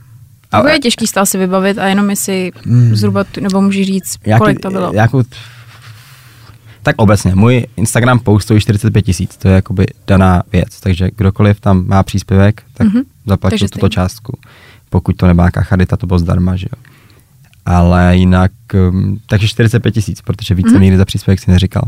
To 0.62 0.68
je 0.68 0.80
těžký 0.80 1.08
stál 1.08 1.26
si 1.26 1.38
vybavit 1.38 1.78
a 1.78 1.88
jenom 1.88 2.10
jestli 2.10 2.52
zhruba, 2.92 3.24
tu, 3.24 3.42
nebo 3.42 3.62
můžeš 3.62 3.88
říct, 3.88 4.18
jaký- 4.26 4.40
kolik 4.40 4.60
to 4.60 4.70
bylo. 4.70 4.94
Jako, 4.94 5.24
tak 6.84 6.96
obecně, 6.98 7.36
můj 7.36 7.66
Instagram 7.78 8.20
post 8.20 8.44
stojí 8.44 8.62
45 8.62 9.02
tisíc, 9.02 9.38
to 9.38 9.48
je 9.48 9.54
jakoby 9.56 9.88
daná 10.08 10.44
věc, 10.52 10.80
takže 10.80 11.10
kdokoliv 11.16 11.60
tam 11.60 11.88
má 11.88 12.04
příspěvek, 12.04 12.64
tak 12.74 12.88
Mhm. 12.88 12.98
mm-hmm. 12.98 13.06
zaplatí 13.26 13.58
tuto 13.58 13.68
stejně. 13.68 13.90
částku. 13.90 14.38
Pokud 14.90 15.16
to 15.18 15.28
nemá 15.28 15.44
nějaká 15.44 15.62
charita, 15.62 15.98
to 15.98 16.08
bylo 16.08 16.20
zdarma, 16.20 16.56
že 16.56 16.68
jo. 16.76 16.84
Ale 17.66 18.18
jinak, 18.18 18.52
um, 18.90 19.20
takže 19.28 19.48
45 19.48 19.92
tisíc, 19.92 20.22
protože 20.22 20.56
více 20.56 20.70
Mhm. 20.70 20.78
mm-hmm. 20.78 20.82
nikdy 20.82 20.98
za 20.98 21.06
příspěvek 21.06 21.40
si 21.40 21.52
neříkal. 21.52 21.84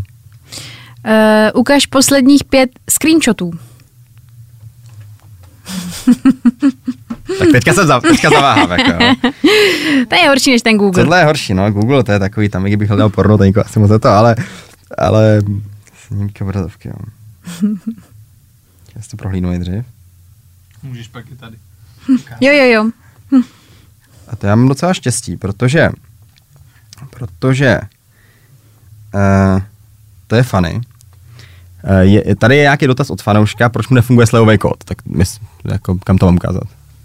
Uh, 1.05 1.59
ukaž 1.59 1.85
posledních 1.85 2.43
pět 2.43 2.69
screenshotů. 2.89 3.51
Tak 7.39 7.47
teďka 7.51 7.73
se 7.73 7.85
za, 7.85 7.99
teďka 7.99 8.29
zaváhám, 8.29 8.71
jako. 8.71 8.91
To 10.07 10.15
je 10.15 10.27
horší 10.27 10.51
než 10.51 10.61
ten 10.61 10.77
Google. 10.77 11.03
Tohle 11.03 11.19
je 11.19 11.25
horší, 11.25 11.53
no, 11.53 11.71
Google 11.71 12.03
to 12.03 12.11
je 12.11 12.19
takový, 12.19 12.49
tam 12.49 12.65
i 12.65 12.69
kdybych 12.69 12.89
hledal 12.89 13.09
porno, 13.09 13.37
to 13.37 13.65
asi 13.65 13.79
moc 13.79 13.89
za 13.89 13.99
to, 13.99 14.09
ale, 14.09 14.35
ale 14.97 15.41
snímky 16.07 16.43
obrazovky, 16.43 16.89
jo. 16.89 16.93
Já 18.95 19.01
si 19.01 19.09
to 19.09 19.17
prohlídnu 19.17 19.49
nejdřív. 19.49 19.85
Můžeš 20.83 21.07
pak 21.07 21.31
i 21.31 21.35
tady. 21.35 21.57
Jo, 22.41 22.51
jo, 22.53 22.65
jo. 22.65 22.91
A 24.27 24.35
to 24.35 24.47
já 24.47 24.55
mám 24.55 24.67
docela 24.67 24.93
štěstí, 24.93 25.37
protože, 25.37 25.89
protože 27.09 27.79
uh, 29.13 29.61
to 30.27 30.35
je 30.35 30.43
funny. 30.43 30.81
Uh, 31.83 31.99
je, 31.99 32.35
tady 32.35 32.55
je 32.57 32.61
nějaký 32.61 32.87
dotaz 32.87 33.09
od 33.09 33.21
fanouška, 33.21 33.69
proč 33.69 33.87
mu 33.87 33.95
nefunguje 33.95 34.27
slevový 34.27 34.57
kód, 34.57 34.83
tak 34.85 34.97
mys, 35.05 35.39
jako, 35.65 35.97
kam 36.03 36.17
to 36.17 36.25
mám 36.25 36.35
ukázat? 36.35 36.63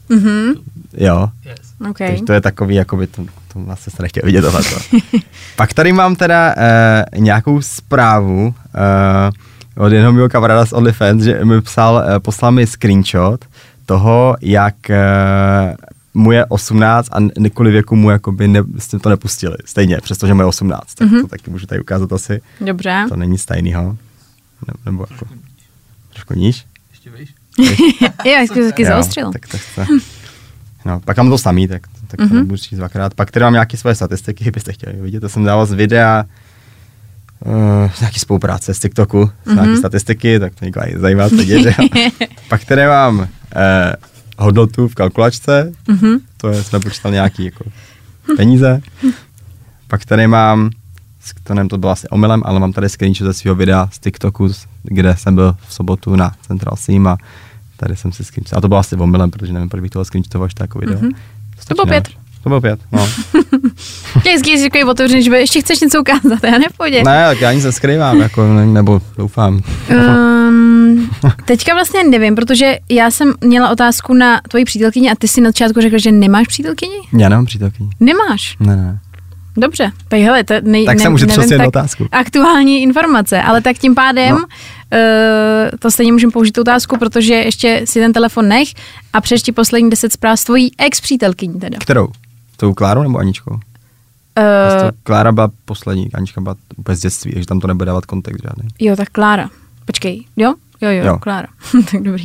Mhm. 0.09 0.53
Jo, 0.97 1.29
Yes. 1.45 1.57
OK. 1.91 1.99
takže 1.99 2.23
to 2.23 2.33
je 2.33 2.41
takový, 2.41 2.75
jakoby, 2.75 3.07
to, 3.07 3.23
to 3.53 3.59
vlastně 3.59 3.91
se 3.97 4.03
nechtěl 4.03 4.23
vidět 4.25 4.41
tohleto. 4.43 4.77
Pak 5.57 5.73
tady 5.75 5.93
mám 5.93 6.17
teda 6.17 6.55
uh, 6.57 7.21
nějakou 7.23 7.62
zprávu 7.62 8.47
uh, 8.47 9.85
od 9.85 9.93
jednoho 9.93 10.12
mého 10.12 10.29
kamaráda 10.29 10.67
z 10.67 10.73
OnlyFans, 10.73 11.23
že 11.23 11.45
mi 11.45 11.61
psal, 11.61 11.95
uh, 11.95 12.19
poslal 12.19 12.53
mi 12.53 12.67
screenshot 12.67 13.45
toho, 13.87 14.37
jak 14.41 14.75
uh, 14.91 15.75
mu 16.15 16.33
je 16.33 16.45
18 16.45 17.09
a 17.12 17.17
n- 17.19 17.51
kvůli 17.55 17.71
věku 17.71 17.97
mu 17.97 18.11
jakoby 18.11 18.49
ne, 18.49 18.61
to 19.01 19.09
nepustili. 19.09 19.57
Stejně, 19.65 19.99
přestože 20.03 20.35
mu 20.35 20.41
je 20.43 20.47
18. 20.47 20.95
Tak 20.95 21.09
Mhm. 21.09 21.21
to 21.21 21.29
taky 21.29 21.51
můžu 21.51 21.67
tady 21.67 21.81
ukázat 21.81 22.12
asi. 22.12 22.41
Dobře. 22.61 23.05
To 23.09 23.17
není 23.17 23.39
stejnýho. 23.39 23.97
Ne, 24.69 24.75
nebo 24.85 25.07
jako 25.11 25.27
trošku 26.12 26.35
níž. 26.35 26.66
Ještě 26.90 27.11
víš? 27.11 27.35
Jo, 28.25 28.33
jsi 28.40 28.71
taky 28.71 28.85
zaostřil. 28.87 29.33
Tak 29.33 29.47
to 29.49 29.59
chce. 29.59 29.87
No, 30.85 31.01
pak 31.01 31.16
mám 31.16 31.29
to 31.31 31.38
samý, 31.38 31.69
tak, 31.69 31.83
tak 32.09 32.19
to 32.19 32.25
Mhm. 32.25 32.37
nebudu 32.37 32.57
číst 32.57 32.79
dvakrát. 32.79 33.14
Pak 33.14 33.31
tady 33.31 33.42
mám 33.42 33.53
nějaké 33.53 33.77
svoje 33.77 33.95
statistiky, 33.95 34.45
kdybyste 34.45 34.73
chtěli 34.73 34.97
vidět. 34.97 35.21
To 35.21 35.29
jsem 35.29 35.45
dával 35.45 35.66
z 35.66 35.73
videa 35.73 36.25
uh, 37.45 37.90
z 37.95 38.01
nějaký 38.01 38.19
spolupráce 38.21 38.75
z 38.75 38.79
TikToku, 38.79 39.31
z 39.45 39.47
Mhm. 39.49 39.57
nějaké 39.57 39.77
statistiky, 39.77 40.40
tak 40.40 40.55
to 40.55 40.64
někoho 40.64 40.85
ani 40.87 40.99
zajímá, 40.99 41.29
co 41.29 41.45
děje. 41.45 41.62
že. 41.62 41.75
Pak 42.49 42.64
tady 42.64 42.87
mám 42.87 43.19
uh, 43.19 43.27
hodnotu 44.38 44.88
v 44.88 44.95
kalkulačce, 44.95 45.73
Mhm. 45.88 46.16
to 46.37 46.49
je, 46.49 46.64
jsme 46.64 46.81
počítali 46.81 47.14
nějaký 47.14 47.45
jako 47.45 47.64
peníze. 48.37 48.81
Pak 49.88 50.05
tady 50.05 50.27
mám, 50.27 50.71
to 51.43 51.55
nevím, 51.55 51.69
to 51.69 51.79
bylo 51.79 51.93
asi 51.93 52.09
omylem, 52.09 52.43
ale 52.45 52.61
mám 52.61 52.73
tady 52.73 52.89
screenshot 52.89 53.27
ze 53.27 53.35
svého 53.35 53.55
videa 53.55 53.89
z 53.93 53.99
TikToku, 53.99 54.49
kde 54.83 55.17
jsem 55.17 55.35
byl 55.35 55.57
v 55.69 55.75
sobotu 55.75 56.17
na 56.17 56.33
Central 56.47 56.77
Sim 56.77 57.07
a 57.07 57.17
tady 57.77 57.97
jsem 57.97 58.12
si 58.12 58.25
screenshot. 58.25 58.59
A 58.59 58.61
to 58.61 58.69
bylo 58.69 58.81
asi 58.81 58.97
omylem, 58.97 59.31
protože 59.31 59.53
nevím, 59.53 59.69
proč 59.69 59.81
bych 59.83 59.91
tohle 59.91 60.05
screenshotoval, 60.05 60.47
až 60.47 60.55
to 60.55 60.62
jako 60.62 60.79
video. 60.79 60.99
Mhm. 60.99 61.11
Stačí, 61.59 61.69
To 61.69 61.75
bylo 61.75 61.87
pět. 61.87 62.09
To 62.43 62.49
bylo 62.49 62.61
pět, 62.61 62.81
no. 62.93 63.09
Tě 64.23 64.31
hezky 64.31 64.57
říkají 64.62 64.85
otevřeně, 64.85 65.23
že 65.23 65.37
ještě 65.37 65.61
chceš 65.61 65.81
něco 65.81 66.01
ukázat, 66.01 66.39
já 66.45 66.59
nepohodě. 66.59 67.03
ne, 67.05 67.25
tak 67.29 67.41
já 67.41 67.53
nic 67.53 67.65
neskrývám, 67.65 68.21
jako, 68.21 68.47
ne, 68.55 68.67
nebo 68.67 69.03
doufám. 69.19 69.61
Um, 69.91 71.11
teďka 71.45 71.75
vlastně 71.75 72.05
nevím, 72.05 72.35
protože 72.35 72.79
já 72.89 73.11
jsem 73.11 73.33
měla 73.41 73.71
otázku 73.71 74.15
na 74.15 74.41
tvoji 74.49 74.65
přítelkyni 74.65 75.11
a 75.11 75.15
ty 75.19 75.29
si 75.29 75.41
na 75.41 75.49
začátku 75.49 75.81
řekl, 75.81 75.99
že 75.99 76.12
nemáš 76.12 76.47
přítelkyni? 76.47 76.97
Já 77.19 77.29
nemám 77.29 77.47
přítelkyni. 77.47 77.91
Nemáš. 78.01 78.57
Ne, 78.61 78.77
ne. 78.77 78.99
Dobře, 79.57 79.92
tak 80.09 80.21
hele, 80.21 80.45
to 80.45 80.55
nej, 80.62 80.87
Tak 80.87 81.01
jsem 81.01 81.14
už 81.14 81.21
nevím, 81.21 81.33
přesně 81.33 81.59
tak 81.59 81.69
otázku. 81.69 82.09
Aktuální 82.12 82.83
informace, 82.83 83.42
ale 83.42 83.61
tak 83.61 83.79
tím 83.79 83.95
pádem 83.95 84.31
no. 84.31 84.38
Uh, 84.38 85.79
to 85.79 85.90
stejně 85.90 86.12
můžeme 86.12 86.33
použít 86.33 86.53
tu 86.53 86.61
otázku, 86.61 86.99
protože 86.99 87.35
ještě 87.35 87.83
si 87.85 88.01
ten 88.01 88.12
telefon 88.12 88.49
nech 88.49 88.69
a 89.12 89.21
přečti 89.21 89.53
poslední 89.53 89.90
deset 89.90 90.12
zpráv 90.12 90.40
s 90.40 90.45
tvojí 90.45 90.71
ex 90.79 91.01
přítelkyní 91.01 91.61
teda. 91.61 91.79
Kterou? 91.81 92.09
Tou 92.57 92.75
Klárou 92.75 93.03
nebo 93.03 93.19
Aničkou? 93.19 93.51
Uh, 93.51 93.61
Klára 95.03 95.33
byla 95.33 95.51
poslední, 95.64 96.12
Anička 96.14 96.40
byla 96.40 96.57
úplně 96.77 96.97
z 96.97 97.01
dětství, 97.01 97.33
takže 97.33 97.47
tam 97.47 97.61
to 97.61 97.66
nebude 97.66 97.87
dávat 97.87 98.07
kontext 98.07 98.42
žádný. 98.42 98.69
jo, 98.81 98.97
tak 98.97 99.09
Klára. 99.11 99.51
Počkej, 99.85 100.25
jo? 100.37 100.55
Jo, 100.81 100.90
jo, 100.90 100.99
jo. 100.99 101.05
Jo. 101.05 101.19
Klára. 101.19 101.49
tak 101.90 102.03
dobrý. 102.03 102.25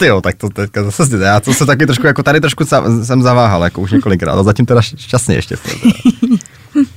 Ty 0.00 0.06
jo, 0.06 0.20
tak 0.20 0.36
to 0.36 0.48
teďka 0.48 0.84
zase, 0.84 1.18
já 1.24 1.40
to 1.40 1.54
se 1.54 1.66
taky 1.66 1.86
trošku, 1.86 2.06
jako 2.06 2.22
tady 2.22 2.40
trošku 2.40 2.64
sa- 2.64 3.04
jsem 3.04 3.22
zaváhal, 3.22 3.64
jako 3.64 3.80
už 3.80 3.92
několikrát, 3.92 4.32
ale 4.32 4.44
zatím 4.44 4.66
teda 4.66 4.82
šťastně 4.82 5.34
ještě. 5.34 5.56
v 5.56 5.62
tom, 5.62 5.80
teda. 5.80 5.94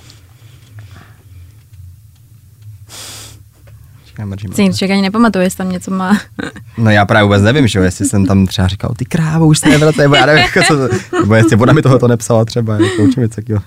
Si 4.56 4.74
člověk 4.74 4.92
ani 4.92 5.02
nepamatuje, 5.02 5.46
jestli 5.46 5.58
tam 5.58 5.72
něco 5.72 5.92
má. 5.92 6.18
No 6.78 6.92
já 6.92 7.06
právě 7.06 7.24
vůbec 7.24 7.42
nevím, 7.44 7.68
že 7.68 7.80
jo, 7.80 7.86
jestli 7.86 8.06
jsem 8.06 8.26
tam 8.26 8.48
třeba 8.48 8.68
říkal, 8.68 8.94
ty 8.98 9.06
krávo, 9.06 9.48
už 9.48 9.60
se 9.60 9.70
nevracej, 9.70 10.04
nebo 10.04 10.16
já 10.16 10.26
nevím, 10.26 10.44
jako 10.44 10.60
co, 10.68 10.78
to- 10.78 11.20
nebo 11.20 11.36
jestli 11.36 11.58
ona 11.58 11.74
mi 11.74 11.82
tohoto 11.82 12.08
nepsala 12.08 12.46
třeba, 12.46 12.74
jako 12.74 13.04
učím 13.04 13.24
něco 13.24 13.36
takového. 13.36 13.64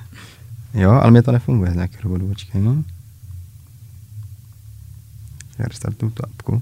Jo, 0.75 0.91
ale 0.91 1.11
mě 1.11 1.23
to 1.23 1.33
nefunguje 1.33 1.71
z 1.71 1.75
nějakého 1.75 2.03
důvodu, 2.03 2.27
počkej, 2.29 2.61
no. 2.61 2.77
Já 5.59 5.65
restartuju 5.69 6.11
tu 6.11 6.23
apku. 6.25 6.61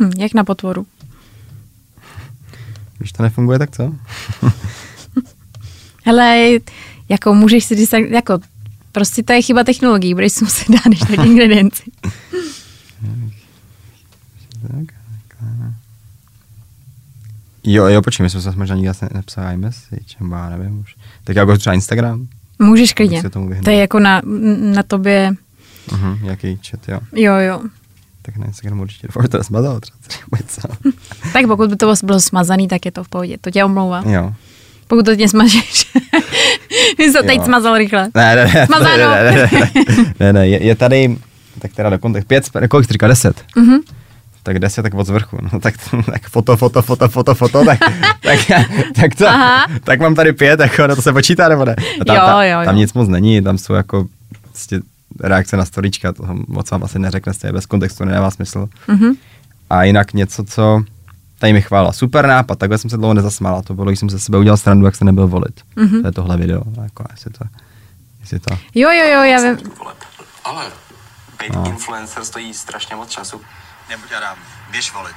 Hm, 0.00 0.10
jak 0.18 0.34
na 0.34 0.44
potvoru. 0.44 0.86
Když 2.98 3.12
to 3.12 3.22
nefunguje, 3.22 3.58
tak 3.58 3.70
co? 3.70 3.94
Hele, 6.04 6.48
jako 7.08 7.34
můžeš 7.34 7.64
si 7.64 7.76
říct, 7.76 7.92
jako 8.08 8.38
prostě 8.92 9.22
to 9.22 9.32
je 9.32 9.42
chyba 9.42 9.64
technologií, 9.64 10.14
budeš 10.14 10.32
si 10.32 10.44
muset 10.44 10.68
dát 10.70 10.86
než 10.86 10.98
tak 10.98 11.26
ingredienci. 11.26 11.82
Jo, 17.64 17.86
jo, 17.86 18.02
počkej, 18.02 18.24
my 18.24 18.30
jsme 18.30 18.40
se 18.40 18.52
možná 18.56 18.76
nikdy 18.76 18.92
nepsali 19.14 19.54
iMessage, 19.54 20.16
nebo 20.20 20.34
já 20.34 20.48
nevím 20.48 20.80
už. 20.80 20.96
Tak 21.24 21.36
jako 21.36 21.56
třeba 21.56 21.74
Instagram, 21.74 22.28
Můžeš 22.58 22.92
klidně. 22.92 23.22
To 23.64 23.70
je 23.70 23.76
jako 23.76 24.00
na, 24.00 24.22
na 24.74 24.82
tobě, 24.82 25.32
uh-huh, 25.88 26.18
jaký 26.22 26.58
chat, 26.70 26.88
jo. 26.88 27.00
jo, 27.12 27.34
jo. 27.34 27.62
Tak 28.28 28.36
na 28.36 28.46
Instagramu 28.46 28.82
určitě 28.82 29.06
doufám, 29.06 29.22
že 29.22 29.28
to 29.28 29.38
nesmazal 29.38 29.80
třeba. 29.80 30.38
třeba. 30.46 30.74
Tak 31.32 31.46
pokud 31.46 31.70
by 31.70 31.76
to 31.76 31.94
bylo 32.04 32.20
smazaný, 32.20 32.68
tak 32.68 32.84
je 32.86 32.92
to 32.92 33.04
v 33.04 33.08
pohodě. 33.08 33.36
To 33.40 33.50
tě 33.50 33.64
omlouvá. 33.64 34.02
jo. 34.06 34.32
Pokud 34.88 35.04
to 35.04 35.16
tě 35.16 35.28
smažeš. 35.28 35.86
Jsi 36.98 37.12
to 37.12 37.22
teď 37.22 37.44
smazal 37.44 37.78
rychle. 37.78 38.08
Ne, 38.14 38.36
ne, 38.36 38.44
ne, 38.54 38.66
Smazáno. 38.66 38.96
ne, 39.10 39.22
ne, 39.24 39.32
ne, 39.32 39.48
ne, 39.52 40.14
ne, 40.20 40.32
ne, 40.32 40.48
je, 40.48 40.64
je 40.64 40.74
tady, 40.74 41.16
tak 41.58 41.72
teda 41.74 41.90
do 41.90 41.98
kontextu, 41.98 42.28
pět, 42.28 42.50
kolik 42.70 42.86
jsi 42.86 42.92
říkal, 42.92 43.08
deset? 43.08 43.44
Mhm. 43.56 43.76
Tak 44.42 44.58
deset, 44.58 44.82
tak 44.82 44.94
od 44.94 45.06
zvrchu, 45.06 45.38
no 45.52 45.60
tak, 45.60 45.74
tak 46.12 46.28
foto, 46.28 46.56
foto, 46.56 46.82
foto, 46.82 47.08
foto, 47.08 47.34
foto, 47.34 47.64
tak, 47.64 47.78
tak, 48.22 48.38
tak 48.94 49.14
to, 49.14 49.28
Aha. 49.28 49.66
tak 49.84 50.00
mám 50.00 50.14
tady 50.14 50.32
pět, 50.32 50.60
jako, 50.60 50.86
no 50.86 50.96
to 50.96 51.02
se 51.02 51.12
počítá, 51.12 51.48
nebo 51.48 51.64
ne? 51.64 51.76
Tam, 52.06 52.16
Jo, 52.16 52.22
tam, 52.26 52.42
jo, 52.42 52.48
jo. 52.60 52.64
tam 52.64 52.76
nic 52.76 52.92
moc 52.92 53.08
není, 53.08 53.42
tam 53.42 53.58
jsou 53.58 53.74
jako 53.74 54.06
prostě 54.42 54.80
reakce 55.20 55.56
na 55.56 55.64
storička, 55.64 56.12
to 56.12 56.24
moc 56.48 56.70
vám 56.70 56.84
asi 56.84 56.98
neřekne, 56.98 57.32
to 57.34 57.46
je 57.46 57.52
bez 57.52 57.66
kontextu, 57.66 58.04
nedává 58.04 58.30
smysl. 58.30 58.68
Mhm. 58.88 59.12
A 59.70 59.84
jinak 59.84 60.12
něco, 60.12 60.44
co 60.44 60.82
tady 61.38 61.52
mi 61.52 61.62
chvála. 61.62 61.92
Super 61.92 62.26
nápad, 62.26 62.58
takhle 62.58 62.78
jsem 62.78 62.90
se 62.90 62.96
dlouho 62.96 63.14
nezasmála. 63.14 63.62
To 63.62 63.74
bylo, 63.74 63.86
když 63.86 63.98
jsem 63.98 64.10
se 64.10 64.18
sebe 64.18 64.38
udělal 64.38 64.56
strandu, 64.56 64.84
jak 64.86 64.96
se 64.96 65.04
nebyl 65.04 65.26
volit. 65.28 65.60
Mhm. 65.76 66.00
To 66.02 66.08
je 66.08 66.12
tohle 66.12 66.36
video. 66.36 66.62
Jako, 66.82 67.04
jestli 67.10 67.30
to, 67.30 67.44
jestli 68.20 68.38
to. 68.38 68.54
Jo, 68.74 68.90
jo, 68.90 69.04
jo, 69.12 69.22
já 69.22 69.40
vím. 69.40 69.58
Ale 70.44 70.64
být 71.42 71.52
No. 71.54 71.66
influencer 71.66 72.24
stojí 72.24 72.54
strašně 72.54 72.96
moc 72.96 73.08
času. 73.10 73.40
Nebuď 73.90 74.12
Adam, 74.16 74.38
běž 74.70 74.92
volit. 74.94 75.16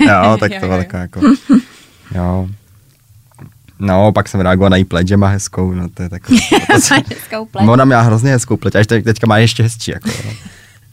Jo, 0.00 0.36
tak 0.40 0.52
to 0.60 0.66
bylo 0.66 0.78
takové 0.78 0.98
jako, 1.02 1.20
jo. 2.14 2.48
No, 3.80 4.12
pak 4.12 4.28
jsem 4.28 4.40
reagoval 4.40 4.70
na 4.70 4.76
její 4.76 4.84
pleť, 4.84 5.08
že 5.08 5.16
má 5.16 5.28
hezkou, 5.28 5.72
no 5.72 5.88
to 5.94 6.02
je 6.02 6.08
takový. 6.08 6.38
Se, 6.78 6.94
Hezkou 6.94 7.44
pleť. 7.46 7.68
ona 7.68 7.84
měla 7.84 8.02
hrozně 8.02 8.30
hezkou 8.32 8.56
pleť, 8.56 8.74
až 8.76 8.86
teď, 8.86 9.04
teďka 9.04 9.26
má 9.26 9.38
ještě 9.38 9.62
hezčí, 9.62 9.90
jako, 9.90 10.08
jo. 10.08 10.30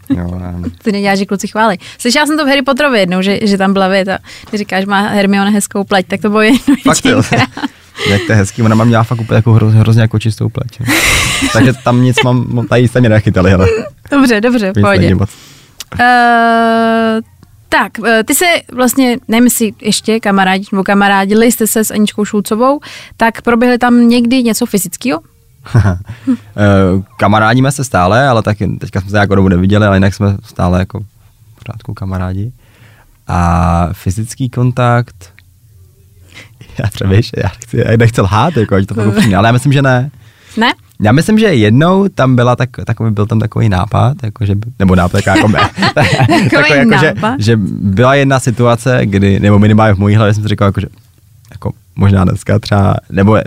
Jo, 0.09 0.39
no. 0.39 0.69
Ty 0.83 0.91
neděláš, 0.91 1.19
že 1.19 1.25
kluci 1.25 1.47
chválí. 1.47 1.77
Slyšela 1.97 2.25
jsem 2.25 2.37
to 2.37 2.45
v 2.45 2.47
Harry 2.47 2.61
Potterovi 2.61 2.99
jednou, 2.99 3.21
že, 3.21 3.39
že 3.47 3.57
tam 3.57 3.73
byla 3.73 3.87
věta. 3.87 4.17
Ty 4.51 4.57
říkáš, 4.57 4.85
má 4.85 5.07
Hermione 5.07 5.51
hezkou 5.51 5.83
pleť, 5.83 6.07
tak 6.07 6.21
to 6.21 6.29
bylo 6.29 6.41
jedno 6.41 6.59
Fakt 6.83 7.05
jo. 7.05 7.21
Jak 8.09 8.21
to 8.27 8.31
je 8.31 8.35
hezký, 8.37 8.61
ona 8.63 8.75
má 8.75 8.83
měla 8.83 9.03
fakt 9.03 9.21
úplně 9.21 9.35
jako 9.35 9.53
hroz, 9.53 9.73
hrozně 9.73 10.01
jako 10.01 10.19
čistou 10.19 10.49
pleť. 10.49 10.81
Takže 11.53 11.73
tam 11.83 12.01
nic 12.03 12.17
mám, 12.23 12.65
tady 12.69 12.87
jste 12.87 12.99
mě 12.99 13.09
nechytali, 13.09 13.53
ale 13.53 13.67
Dobře, 14.11 14.41
dobře, 14.41 14.71
v 14.71 14.81
pohodě. 14.81 15.15
moc. 15.15 15.29
Uh, 15.99 15.99
tak, 17.69 17.91
eh, 18.05 18.23
ty 18.23 18.35
se 18.35 18.45
vlastně, 18.73 19.17
nevím 19.27 19.43
jestli 19.43 19.73
ještě 19.81 20.19
kamarádi 20.19 20.65
nebo 20.71 20.83
kamarádili 20.83 21.51
jste 21.51 21.67
se 21.67 21.83
s 21.83 21.91
Aničkou 21.91 22.25
Šulcovou, 22.25 22.79
tak 23.17 23.41
proběhly 23.41 23.77
tam 23.77 24.09
někdy 24.09 24.43
něco 24.43 24.65
fyzického? 24.65 25.19
Eh, 26.57 27.03
Kamarádíme 27.17 27.71
se 27.71 27.83
stále, 27.83 28.27
ale 28.27 28.43
tak 28.43 28.57
teďka 28.79 29.01
jsme 29.01 29.09
se 29.09 29.15
nějakou 29.15 29.35
dobu 29.35 29.47
neviděli, 29.47 29.85
ale 29.85 29.95
jinak 29.95 30.13
jsme 30.13 30.37
stále 30.43 30.79
jako 30.79 30.99
v 30.99 31.63
pořádku 31.63 31.93
kamarádi. 31.93 32.51
A 33.27 33.89
fyzický 33.93 34.49
kontakt, 34.49 35.33
já 36.79 36.89
třeba 36.89 37.09
víš, 37.09 37.31
já 37.37 37.43
nechci, 37.43 37.77
já 37.77 37.97
nechci 37.97 38.21
lhát, 38.21 38.57
jako, 38.57 38.75
ať 38.75 38.85
to 38.85 38.95
fakt 38.95 39.07
upřímně, 39.07 39.37
ale 39.37 39.47
já 39.47 39.51
myslím, 39.51 39.73
že 39.73 39.81
ne. 39.81 40.11
Ne? 40.57 40.73
Já 41.01 41.11
myslím, 41.11 41.39
že 41.39 41.45
jednou 41.45 42.07
tam 42.07 42.35
byla 42.35 42.55
tak, 42.55 42.69
takový, 42.85 43.11
byl 43.11 43.25
tam 43.25 43.39
takový 43.39 43.69
nápad, 43.69 44.13
jako 44.23 44.45
že, 44.45 44.55
nebo 44.79 44.95
nápad, 44.95 45.21
jako, 45.27 45.47
jako, 45.57 46.55
takový, 46.55 46.79
jako 46.79 46.97
že, 46.99 47.13
nápad? 47.15 47.35
že, 47.39 47.57
byla 47.81 48.15
jedna 48.15 48.39
situace, 48.39 48.99
kdy, 49.03 49.39
nebo 49.39 49.59
minimálně 49.59 49.93
v 49.93 49.97
mojí 49.97 50.15
hlavě 50.15 50.33
jsem 50.33 50.43
si 50.43 50.49
říkal, 50.49 50.65
jako, 50.67 50.79
že 50.81 50.87
jako 51.51 51.71
možná 51.95 52.23
dneska 52.23 52.59
třeba, 52.59 52.95
nebo 53.11 53.37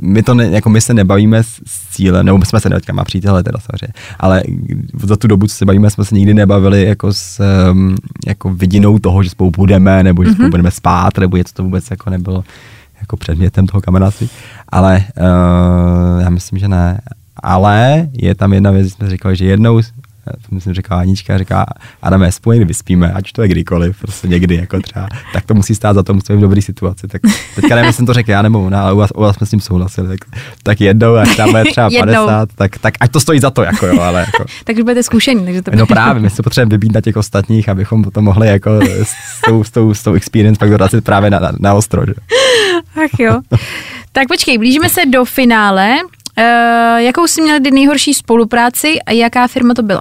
my 0.00 0.22
to 0.22 0.34
ne, 0.34 0.44
jako 0.50 0.70
my 0.70 0.80
se 0.80 0.94
nebavíme 0.94 1.42
s, 1.42 1.46
s 1.66 1.88
cílem, 1.94 2.26
nebo 2.26 2.38
my 2.38 2.46
jsme 2.46 2.60
se 2.60 2.68
ne, 2.70 2.76
teďka 2.76 2.92
má 2.92 3.04
přítele 3.04 3.42
teda 3.42 3.58
samozřejmě, 3.58 3.92
ale 4.20 4.42
za 5.02 5.16
tu 5.16 5.26
dobu, 5.28 5.46
co 5.46 5.54
se 5.54 5.64
bavíme, 5.64 5.90
jsme 5.90 6.04
se 6.04 6.14
nikdy 6.14 6.34
nebavili 6.34 6.84
jako 6.84 7.12
s 7.12 7.40
um, 7.72 7.96
jako 8.26 8.54
vidinou 8.54 8.98
toho, 8.98 9.22
že 9.22 9.30
spolu 9.30 9.50
budeme, 9.50 10.02
nebo 10.02 10.24
že 10.24 10.30
spolu 10.30 10.44
Mhm. 10.44 10.50
budeme 10.50 10.70
spát, 10.70 11.18
nebo 11.18 11.36
něco 11.36 11.54
to 11.54 11.62
vůbec 11.64 11.90
jako 11.90 12.10
nebylo 12.10 12.44
jako 13.00 13.16
předmětem 13.16 13.66
toho 13.66 13.80
kamarádství. 13.80 14.30
Ale 14.68 15.04
uh, 15.16 16.22
já 16.22 16.30
myslím, 16.30 16.58
že 16.58 16.68
ne. 16.68 17.00
Ale 17.42 18.08
je 18.12 18.34
tam 18.34 18.52
jedna 18.52 18.70
věc, 18.70 18.92
jsme 18.92 19.10
říkali, 19.10 19.36
že 19.36 19.44
jednou, 19.44 19.80
to 20.24 20.54
myslím, 20.54 20.74
říkala 20.74 21.00
Anička, 21.00 21.38
říká, 21.38 21.66
Adame, 22.02 22.32
spolu 22.32 22.52
někdy 22.52 22.64
vyspíme, 22.64 23.12
ať 23.12 23.32
to 23.32 23.42
je 23.42 23.48
kdykoliv, 23.48 24.00
prostě 24.00 24.28
někdy, 24.28 24.54
jako 24.54 24.80
třeba, 24.80 25.08
tak 25.32 25.44
to 25.44 25.54
musí 25.54 25.74
stát 25.74 25.94
za 25.94 26.02
to, 26.02 26.14
musíme 26.14 26.36
být 26.36 26.40
v 26.40 26.42
dobré 26.42 26.62
situaci. 26.62 27.08
Tak 27.08 27.22
teďka 27.54 27.74
nevím, 27.74 27.92
jsem 27.92 28.06
to 28.06 28.12
řekl 28.12 28.30
já 28.30 28.42
nebo 28.42 28.64
ona, 28.64 28.82
ale 28.82 28.92
u 28.92 28.96
vás, 28.96 29.10
u 29.14 29.20
vás 29.20 29.36
jsme 29.36 29.46
s 29.46 29.50
tím 29.50 29.60
souhlasili. 29.60 30.08
Tak, 30.08 30.18
tak 30.62 30.80
jednou, 30.80 31.14
až 31.14 31.36
tam 31.36 31.50
bude 31.50 31.64
třeba 31.64 31.88
Jednou. 31.92 32.26
50, 32.26 32.48
tak, 32.54 32.78
tak 32.78 32.94
ať 33.00 33.10
to 33.10 33.20
stojí 33.20 33.40
za 33.40 33.50
to, 33.50 33.62
jako 33.62 33.86
jo, 33.86 34.00
ale 34.00 34.20
jako, 34.20 34.44
Tak 34.64 34.76
už 34.76 34.82
budete 34.82 35.02
zkušení, 35.02 35.44
takže 35.44 35.62
to 35.62 35.70
No 35.74 35.86
právě, 35.86 36.22
my 36.22 36.30
se 36.30 36.42
potřebujeme 36.42 36.70
vybít 36.70 36.94
na 36.94 37.00
těch 37.00 37.16
ostatních, 37.16 37.68
abychom 37.68 38.02
potom 38.02 38.24
mohli 38.24 38.48
jako 38.48 38.80
s 39.02 39.40
tou, 39.44 39.64
s 39.64 39.70
tou, 39.70 39.94
s 39.94 40.02
tou 40.02 40.14
experience 40.14 40.58
pak 40.58 40.70
dorazit 40.70 41.04
právě 41.04 41.30
na, 41.30 41.38
na, 41.38 41.52
na 41.58 41.74
ostro. 41.74 42.06
Že? 42.06 42.14
Ach 43.04 43.20
jo. 43.20 43.40
Tak 44.12 44.28
počkej, 44.28 44.58
blížíme 44.58 44.88
se 44.88 45.06
do 45.06 45.24
finále. 45.24 45.96
Uh, 46.38 46.44
jakou 46.98 47.26
jsi 47.26 47.42
měl 47.42 47.60
kdy 47.60 47.70
nejhorší 47.70 48.14
spolupráci 48.14 49.02
a 49.06 49.12
jaká 49.12 49.48
firma 49.48 49.74
to 49.74 49.82
byla? 49.82 50.00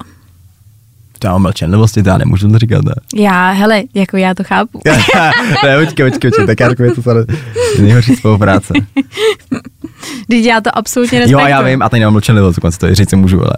To 1.20 1.28
já 1.28 1.34
mám 1.34 1.42
mlčenlivosti, 1.42 2.04
to 2.04 2.10
já 2.10 2.18
nemůžu 2.18 2.52
to 2.52 2.60
říkat. 2.60 2.86
Ne, 2.86 2.94
Já, 3.15 3.52
hele, 3.52 3.84
jako 3.94 4.18
já 4.18 4.34
to 4.34 4.44
chápu. 4.44 4.82
ne 5.63 5.86
počkej, 5.86 6.12
počkej, 6.12 6.32
počkej, 6.32 6.48
tak 6.48 6.60
já 6.60 6.70
řeknu 6.70 6.86
něco 6.86 7.02
tady. 7.02 7.20
Nejhorší 7.82 8.15
spolupráce. 8.15 8.74
Když 10.28 10.46
já 10.46 10.62
to 10.62 10.78
absolutně 10.78 11.18
Jo, 11.18 11.22
respektuju. 11.22 11.50
já 11.50 11.62
vím, 11.62 11.82
a 11.82 11.89
teď 11.89 12.00
nemám 12.00 12.13
mlčenlivost, 12.13 12.56
dokonce 12.56 12.80
to 12.80 12.88
je 12.88 12.96
říct 12.96 13.10
si 13.10 13.15
můžu, 13.15 13.42
ale 13.42 13.54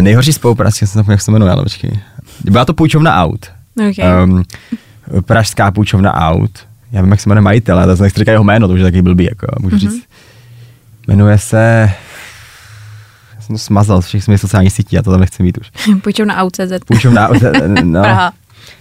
nejhorší 0.00 0.32
spolupráce, 0.32 0.86
jsem 0.86 1.04
jak 1.08 1.20
se 1.20 1.30
jmenuje, 1.30 1.52
ale 1.52 1.62
počkej. 1.62 2.00
Byla 2.44 2.64
to 2.64 2.74
půjčovna 2.74 3.22
aut. 3.22 3.46
Okay. 3.90 4.22
Um, 4.24 4.42
pražská 5.26 5.70
půjčovna 5.70 6.14
aut. 6.14 6.50
Já 6.92 7.02
vím, 7.02 7.10
jak 7.10 7.20
se 7.20 7.28
jmenuje 7.28 7.42
majitel, 7.42 7.78
ale 7.78 7.96
to 7.96 8.02
nechci 8.02 8.18
říkat 8.18 8.32
jeho 8.32 8.44
jméno, 8.44 8.68
to 8.68 8.74
už 8.74 8.80
je 8.80 8.84
taky 8.84 9.02
blbý, 9.02 9.24
jako, 9.24 9.46
můžu 9.60 9.76
Mhm. 9.76 9.80
říct. 9.80 10.04
Jmenuje 11.08 11.38
se... 11.38 11.90
Já 13.36 13.40
jsem 13.42 13.54
to 13.54 13.58
smazal 13.58 14.02
z 14.02 14.06
všech 14.06 14.24
svých 14.24 14.40
sociálních 14.40 14.72
sítí, 14.72 14.96
já 14.96 15.02
to 15.02 15.10
tam 15.10 15.20
nechci 15.20 15.42
mít 15.42 15.58
už. 15.58 15.70
Půjčou 16.02 16.24
na 16.24 16.36
AUCZ. 16.36 16.72
Půjčovna 16.86 17.28
aut, 17.28 17.42
no. 17.82 18.02
Praha. 18.02 18.32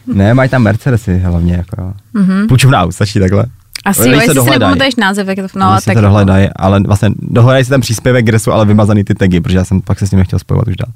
Ne, 0.07 0.33
mají 0.33 0.49
tam 0.49 0.61
Mercedesy 0.63 1.17
hlavně, 1.19 1.53
jako. 1.53 1.93
Mhm. 2.13 2.47
Půjčovna 2.47 2.81
aut, 2.81 2.91
stačí 2.91 3.19
takhle. 3.19 3.45
Asi 3.85 4.01
jo, 4.01 4.13
jestli 4.15 4.27
si 4.29 4.33
dohledají. 4.35 4.59
nepamatuješ 4.59 4.95
název, 4.95 5.27
jak 5.27 5.37
to, 5.37 5.59
no, 5.59 5.79
si 5.79 5.85
tak 5.85 5.95
to 5.95 6.01
dohledají, 6.01 6.49
ale 6.55 6.79
vlastně 6.79 7.09
dohledají 7.19 7.63
si 7.63 7.69
ten 7.69 7.81
příspěvek, 7.81 8.25
kde 8.25 8.39
jsou 8.39 8.51
ale 8.51 8.65
vymazaný 8.65 9.03
ty 9.03 9.13
tagy, 9.15 9.39
protože 9.41 9.57
já 9.57 9.65
jsem 9.65 9.81
pak 9.81 9.99
se 9.99 10.07
s 10.07 10.11
ním 10.11 10.17
nechtěl 10.19 10.39
spojovat 10.39 10.67
už 10.67 10.75
dál. 10.75 10.93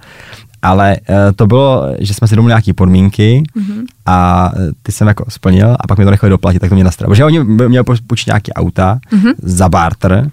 Ale 0.63 0.97
uh, 1.10 1.15
to 1.36 1.47
bylo, 1.47 1.84
že 1.99 2.13
jsme 2.13 2.28
si 2.28 2.36
domluvili 2.36 2.52
nějaké 2.52 2.73
podmínky 2.73 3.43
Mhm. 3.56 3.86
a 4.06 4.52
eh, 4.56 4.60
ty 4.84 4.91
jsem 4.91 5.08
jako 5.08 5.26
splnil 5.30 5.76
a 5.80 5.88
pak 5.88 5.97
mi 5.97 6.06
to 6.06 6.12
nechali 6.12 6.30
doplatit, 6.30 6.60
tak 6.60 6.69
to 6.69 6.76
mě 6.76 6.84
nastralo. 6.84 7.12
Protože 7.12 7.26
oni 7.26 7.43
měli 7.43 7.84
půjčit 8.08 8.28
nějaké 8.28 8.54
auta 8.54 8.99
Mhm. 9.12 9.32
za 9.41 9.69
barter 9.69 10.30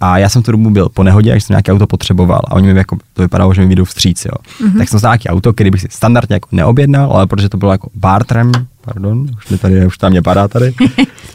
a 0.00 0.18
já 0.18 0.28
jsem 0.28 0.42
tu 0.42 0.52
dobu 0.52 0.70
byl 0.70 0.88
po 0.88 1.02
nehodě, 1.02 1.32
až 1.32 1.44
jsem 1.44 1.54
nějaké 1.54 1.72
auto 1.72 1.86
potřeboval 1.86 2.40
a 2.44 2.52
oni 2.52 2.72
mi 2.72 2.78
jako, 2.78 2.96
to 3.14 3.22
vypadalo, 3.22 3.54
že 3.54 3.60
mi 3.60 3.66
vyjdou 3.66 3.84
vstříc, 3.84 4.24
jo. 4.24 4.32
Mhm. 4.68 4.78
Tak 4.78 4.88
jsem 4.88 4.98
znal 4.98 5.10
nějaké 5.12 5.28
auto, 5.28 5.52
který 5.52 5.70
bych 5.70 5.80
si 5.80 5.88
standardně 5.90 6.36
jako 6.36 6.48
neobjednal, 6.52 7.12
ale 7.12 7.26
protože 7.26 7.48
to 7.48 7.56
bylo 7.56 7.72
jako 7.72 7.88
barterem, 7.94 8.52
pardon, 8.80 9.26
už 9.36 9.48
mi 9.48 9.58
tady, 9.58 9.86
už 9.86 9.98
tam 9.98 10.10
mě 10.10 10.22
padá 10.22 10.48
tady. 10.48 10.72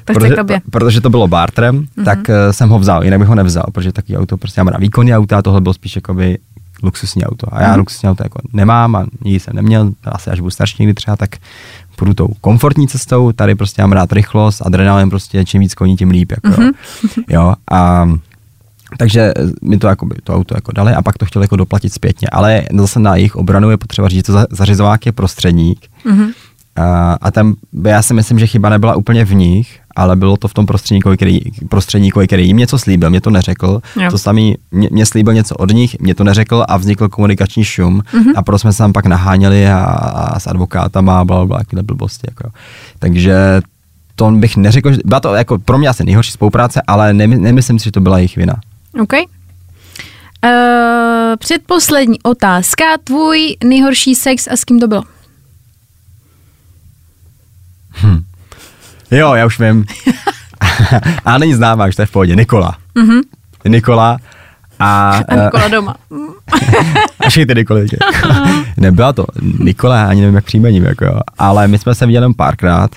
Chce 0.02 0.14
protože, 0.14 0.36
tobě. 0.36 0.62
protože 0.72 1.02
to 1.02 1.10
bylo 1.10 1.28
barterem, 1.28 1.80
mm-hmm. 1.80 2.04
tak 2.06 2.20
uh, 2.20 2.36
jsem 2.52 2.70
ho 2.70 2.80
vzal, 2.80 3.04
jinak 3.04 3.20
bych 3.20 3.28
ho 3.28 3.36
nevzal, 3.36 3.64
protože 3.74 3.92
takový 3.92 4.18
auto, 4.18 4.38
prostě 4.38 4.60
já 4.60 4.64
mám 4.64 4.72
rád 4.74 4.80
výkonný 4.82 5.16
auta 5.16 5.38
a 5.38 5.42
tohle 5.42 5.62
bylo 5.62 5.74
spíš 5.74 5.96
jakoby 5.96 6.38
luxusní 6.84 7.26
auto. 7.26 7.48
A 7.52 7.62
já 7.62 7.70
Mhm. 7.70 7.80
luxusní 7.80 8.10
auto 8.10 8.24
jako 8.24 8.40
nemám 8.54 8.96
a 8.96 9.06
nikdy 9.24 9.40
jsem 9.40 9.56
neměl, 9.56 9.92
asi 10.06 10.30
až 10.30 10.40
budu 10.40 10.50
starší 10.52 10.76
někdy 10.80 10.94
třeba, 10.94 11.18
tak 11.18 11.30
půjdu 11.96 12.14
tou 12.14 12.28
komfortní 12.42 12.88
cestou, 12.88 13.32
tady 13.32 13.56
prostě 13.56 13.82
mám 13.82 13.92
rád 13.92 14.12
rychlost, 14.14 14.62
adrenalin 14.66 15.10
prostě, 15.10 15.46
čím 15.46 15.62
víc 15.62 15.74
koní, 15.74 15.98
tím 15.98 16.10
líp, 16.10 16.32
jako 16.32 16.62
mm-hmm. 16.62 16.72
jo. 17.30 17.54
A 17.72 18.10
takže 18.98 19.34
mi 19.62 19.78
to, 19.78 19.88
jako, 19.88 20.08
to 20.24 20.36
auto 20.36 20.56
jako 20.58 20.72
dali 20.72 20.94
a 20.94 21.02
pak 21.02 21.18
to 21.18 21.26
chtěli 21.26 21.44
jako 21.44 21.56
doplatit 21.56 21.94
zpětně. 21.94 22.28
Ale 22.32 22.64
zase 22.78 23.00
na 23.00 23.16
jejich 23.16 23.36
obranu 23.36 23.70
je 23.70 23.78
potřeba 23.78 24.08
říct, 24.10 24.18
že 24.18 24.24
to 24.24 24.34
za- 24.34 24.48
zařizovák 24.50 25.06
je 25.06 25.12
prostředník. 25.12 25.88
Mm-hmm. 26.06 26.30
A, 26.76 27.14
a 27.22 27.32
tam 27.32 27.54
já 27.84 28.02
si 28.02 28.14
myslím, 28.14 28.40
že 28.40 28.48
chyba 28.48 28.70
nebyla 28.70 28.96
úplně 28.96 29.26
v 29.26 29.34
nich, 29.34 29.80
ale 30.00 30.16
bylo 30.16 30.38
to 30.38 30.48
v 30.48 30.54
tom 30.54 30.66
prostředníkovi, 30.66 31.18
který, 31.18 31.40
prostředníkovi, 31.70 32.28
který 32.28 32.48
jim 32.48 32.58
něco 32.58 32.80
slíbil, 32.80 33.10
mě 33.10 33.22
to 33.22 33.30
neřekl. 33.30 33.82
Jo. 34.02 34.12
To 34.12 34.18
samý, 34.18 34.56
mě, 34.72 34.90
mě 34.92 35.06
slíbil 35.06 35.34
něco 35.34 35.56
od 35.56 35.72
nich, 35.72 36.00
mě 36.00 36.16
to 36.16 36.24
neřekl 36.24 36.66
a 36.68 36.78
vznikl 36.78 37.10
komunikační 37.10 37.64
šum 37.64 38.02
mm-hmm. 38.02 38.34
a 38.36 38.44
proto 38.44 38.60
jsme 38.60 38.74
se 38.74 38.78
tam 38.78 38.94
pak 38.94 39.06
naháněli 39.06 39.68
a, 39.68 39.80
a 39.80 40.40
s 40.40 40.48
advokátama 40.48 41.20
a 41.20 41.26
bla, 41.26 41.46
bla, 41.46 41.58
takové 41.58 41.84
blbosti. 41.84 42.28
Jako. 42.30 42.50
Takže 43.00 43.62
to 44.16 44.32
bych 44.32 44.58
neřekl, 44.58 44.92
že 44.92 45.00
byla 45.06 45.20
to 45.20 45.34
jako 45.34 45.60
pro 45.60 45.78
mě 45.78 45.88
asi 45.88 46.04
nejhorší 46.04 46.32
spolupráce, 46.32 46.82
ale 46.88 47.14
nemy, 47.14 47.38
nemyslím 47.38 47.80
si, 47.80 47.86
že 47.86 47.92
to 47.92 48.02
byla 48.02 48.18
jejich 48.18 48.38
vina. 48.38 48.56
OK. 49.02 49.14
Uh, 49.14 49.20
předposlední 51.40 52.22
otázka. 52.24 52.84
Tvůj 53.04 53.56
nejhorší 53.64 54.16
sex 54.16 54.48
a 54.48 54.58
s 54.58 54.64
kým 54.64 54.80
to 54.80 54.88
bylo? 54.88 55.04
Jo, 59.12 59.34
já 59.34 59.46
už 59.46 59.60
vím. 59.60 59.86
a 61.26 61.38
není 61.38 61.54
známá, 61.54 61.88
už 61.88 61.96
to 61.96 62.02
je 62.02 62.06
v 62.06 62.12
pohodě. 62.12 62.36
Nikola. 62.36 62.78
Mm-hmm. 62.96 63.22
Nikola. 63.68 64.18
A, 64.80 65.12
A 65.28 65.36
Nikola 65.36 65.68
doma. 65.68 65.96
a 67.26 67.30
všechny 67.30 67.46
ty 67.46 67.56
Nikoly. 67.56 67.88
Nebyla 68.78 69.14
to 69.14 69.26
Nikola, 69.60 70.06
ani 70.06 70.22
nevím, 70.22 70.36
jak 70.36 70.46
příjmením, 70.46 70.84
jako 70.84 71.06
jo. 71.06 71.20
Ale 71.38 71.68
my 71.68 71.78
jsme 71.78 71.96
se 71.96 72.06
viděli 72.06 72.34
párkrát. 72.34 72.92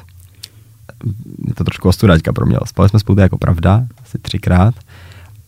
Je 1.48 1.54
to 1.54 1.64
trošku 1.64 1.88
ostudačka 1.88 2.32
pro 2.32 2.46
mě. 2.46 2.56
Spali 2.64 2.88
jsme 2.88 2.98
spolu 2.98 3.20
jako 3.20 3.38
pravda, 3.38 3.82
asi 4.04 4.18
třikrát. 4.18 4.74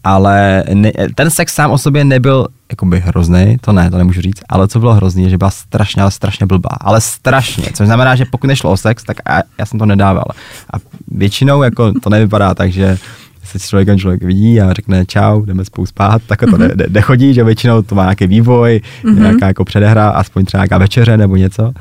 Ale 0.05 0.65
ne, 0.75 0.93
ten 1.15 1.31
sex 1.31 1.55
sám 1.55 1.71
o 1.71 1.79
sobě 1.79 2.05
nebyl 2.05 2.47
jakoby 2.71 3.01
hrozný, 3.01 3.57
to 3.61 3.73
ne, 3.73 3.91
to 3.91 3.99
nemůžu 3.99 4.21
říct, 4.21 4.43
ale 4.49 4.69
co 4.69 4.81
bylo 4.81 4.95
hrozný, 4.95 5.31
že 5.31 5.39
byla 5.39 5.51
strašně, 5.51 6.03
ale 6.03 6.11
strašně 6.11 6.47
blbá, 6.47 6.77
ale 6.81 7.01
strašně, 7.01 7.65
což 7.75 7.87
znamená, 7.87 8.17
že 8.17 8.25
pokud 8.25 8.47
nešlo 8.47 8.71
o 8.71 8.77
sex, 8.77 9.05
tak 9.05 9.17
já, 9.29 9.43
já 9.59 9.67
jsem 9.67 9.79
to 9.79 9.87
nedával. 9.87 10.25
A 10.73 10.77
většinou 11.09 11.63
jako 11.63 11.93
to 12.01 12.11
nevypadá 12.11 12.55
tak, 12.55 12.73
že 12.73 12.99
se 13.45 13.59
s 13.59 13.69
člověkem 13.69 13.99
člověk 13.99 14.23
vidí 14.23 14.61
a 14.61 14.73
řekne 14.73 15.07
čau, 15.07 15.45
jdeme 15.45 15.65
spolu 15.65 15.87
spát, 15.87 16.23
tak 16.27 16.41
to 16.41 16.59
ne, 16.59 16.69
ne, 16.69 16.85
nechodí, 16.89 17.35
že 17.35 17.45
většinou 17.45 17.83
to 17.83 17.95
má 17.95 18.03
nějaký 18.03 18.27
vývoj, 18.27 18.81
mm-hmm. 19.05 19.19
nějaká 19.19 19.47
jako 19.47 19.65
předehra, 19.65 20.09
aspoň 20.09 20.45
třeba 20.45 20.61
nějaká 20.61 20.79
večeře 20.79 21.17
nebo 21.17 21.37
něco. 21.37 21.73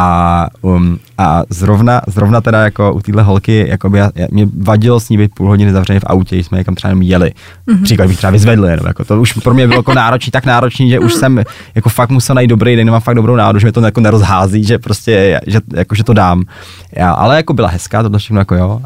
A, 0.00 0.48
um, 0.62 0.98
a 1.18 1.42
zrovna, 1.50 2.00
zrovna 2.06 2.40
teda 2.40 2.64
jako 2.64 2.92
u 2.92 3.00
téhle 3.00 3.22
holky, 3.22 3.66
jako 3.68 3.90
by 3.90 3.98
já, 3.98 4.10
já, 4.14 4.26
mě 4.30 4.48
vadilo 4.58 5.00
s 5.00 5.08
ní 5.08 5.18
být 5.18 5.34
půl 5.34 5.48
hodiny 5.48 5.72
zavřený 5.72 6.00
v 6.00 6.04
autě, 6.06 6.36
když 6.36 6.46
jsme 6.46 6.58
někam 6.58 6.74
třeba 6.74 6.88
jenom 6.88 7.02
jeli. 7.02 7.32
Mm-hmm. 7.68 7.82
Příklad 7.82 8.08
bych 8.08 8.16
třeba 8.16 8.30
vyzvedl 8.30 8.64
jenom, 8.64 8.86
jako 8.86 9.04
to 9.04 9.20
už 9.20 9.32
pro 9.32 9.54
mě 9.54 9.66
bylo 9.66 9.78
jako 9.78 9.94
náročný, 9.94 10.30
tak 10.30 10.46
náročný, 10.46 10.90
že 10.90 10.98
už 10.98 11.14
jsem 11.14 11.42
jako 11.74 11.88
fakt 11.88 12.10
musel 12.10 12.34
najít 12.34 12.50
dobrý 12.50 12.76
den, 12.76 12.90
mám 12.90 13.00
fakt 13.00 13.14
dobrou 13.14 13.36
náladu, 13.36 13.58
že 13.58 13.66
mě 13.66 13.72
to 13.72 13.80
jako 13.80 14.00
nerozhází, 14.00 14.64
že 14.64 14.78
prostě, 14.78 15.40
že, 15.46 15.60
jako, 15.74 15.94
že 15.94 16.04
to 16.04 16.12
dám. 16.12 16.44
Já, 16.96 17.12
ale 17.12 17.36
jako 17.36 17.54
byla 17.54 17.68
hezká, 17.68 18.02
to 18.02 18.18
všechno 18.18 18.40
jako 18.40 18.54
jo, 18.54 18.80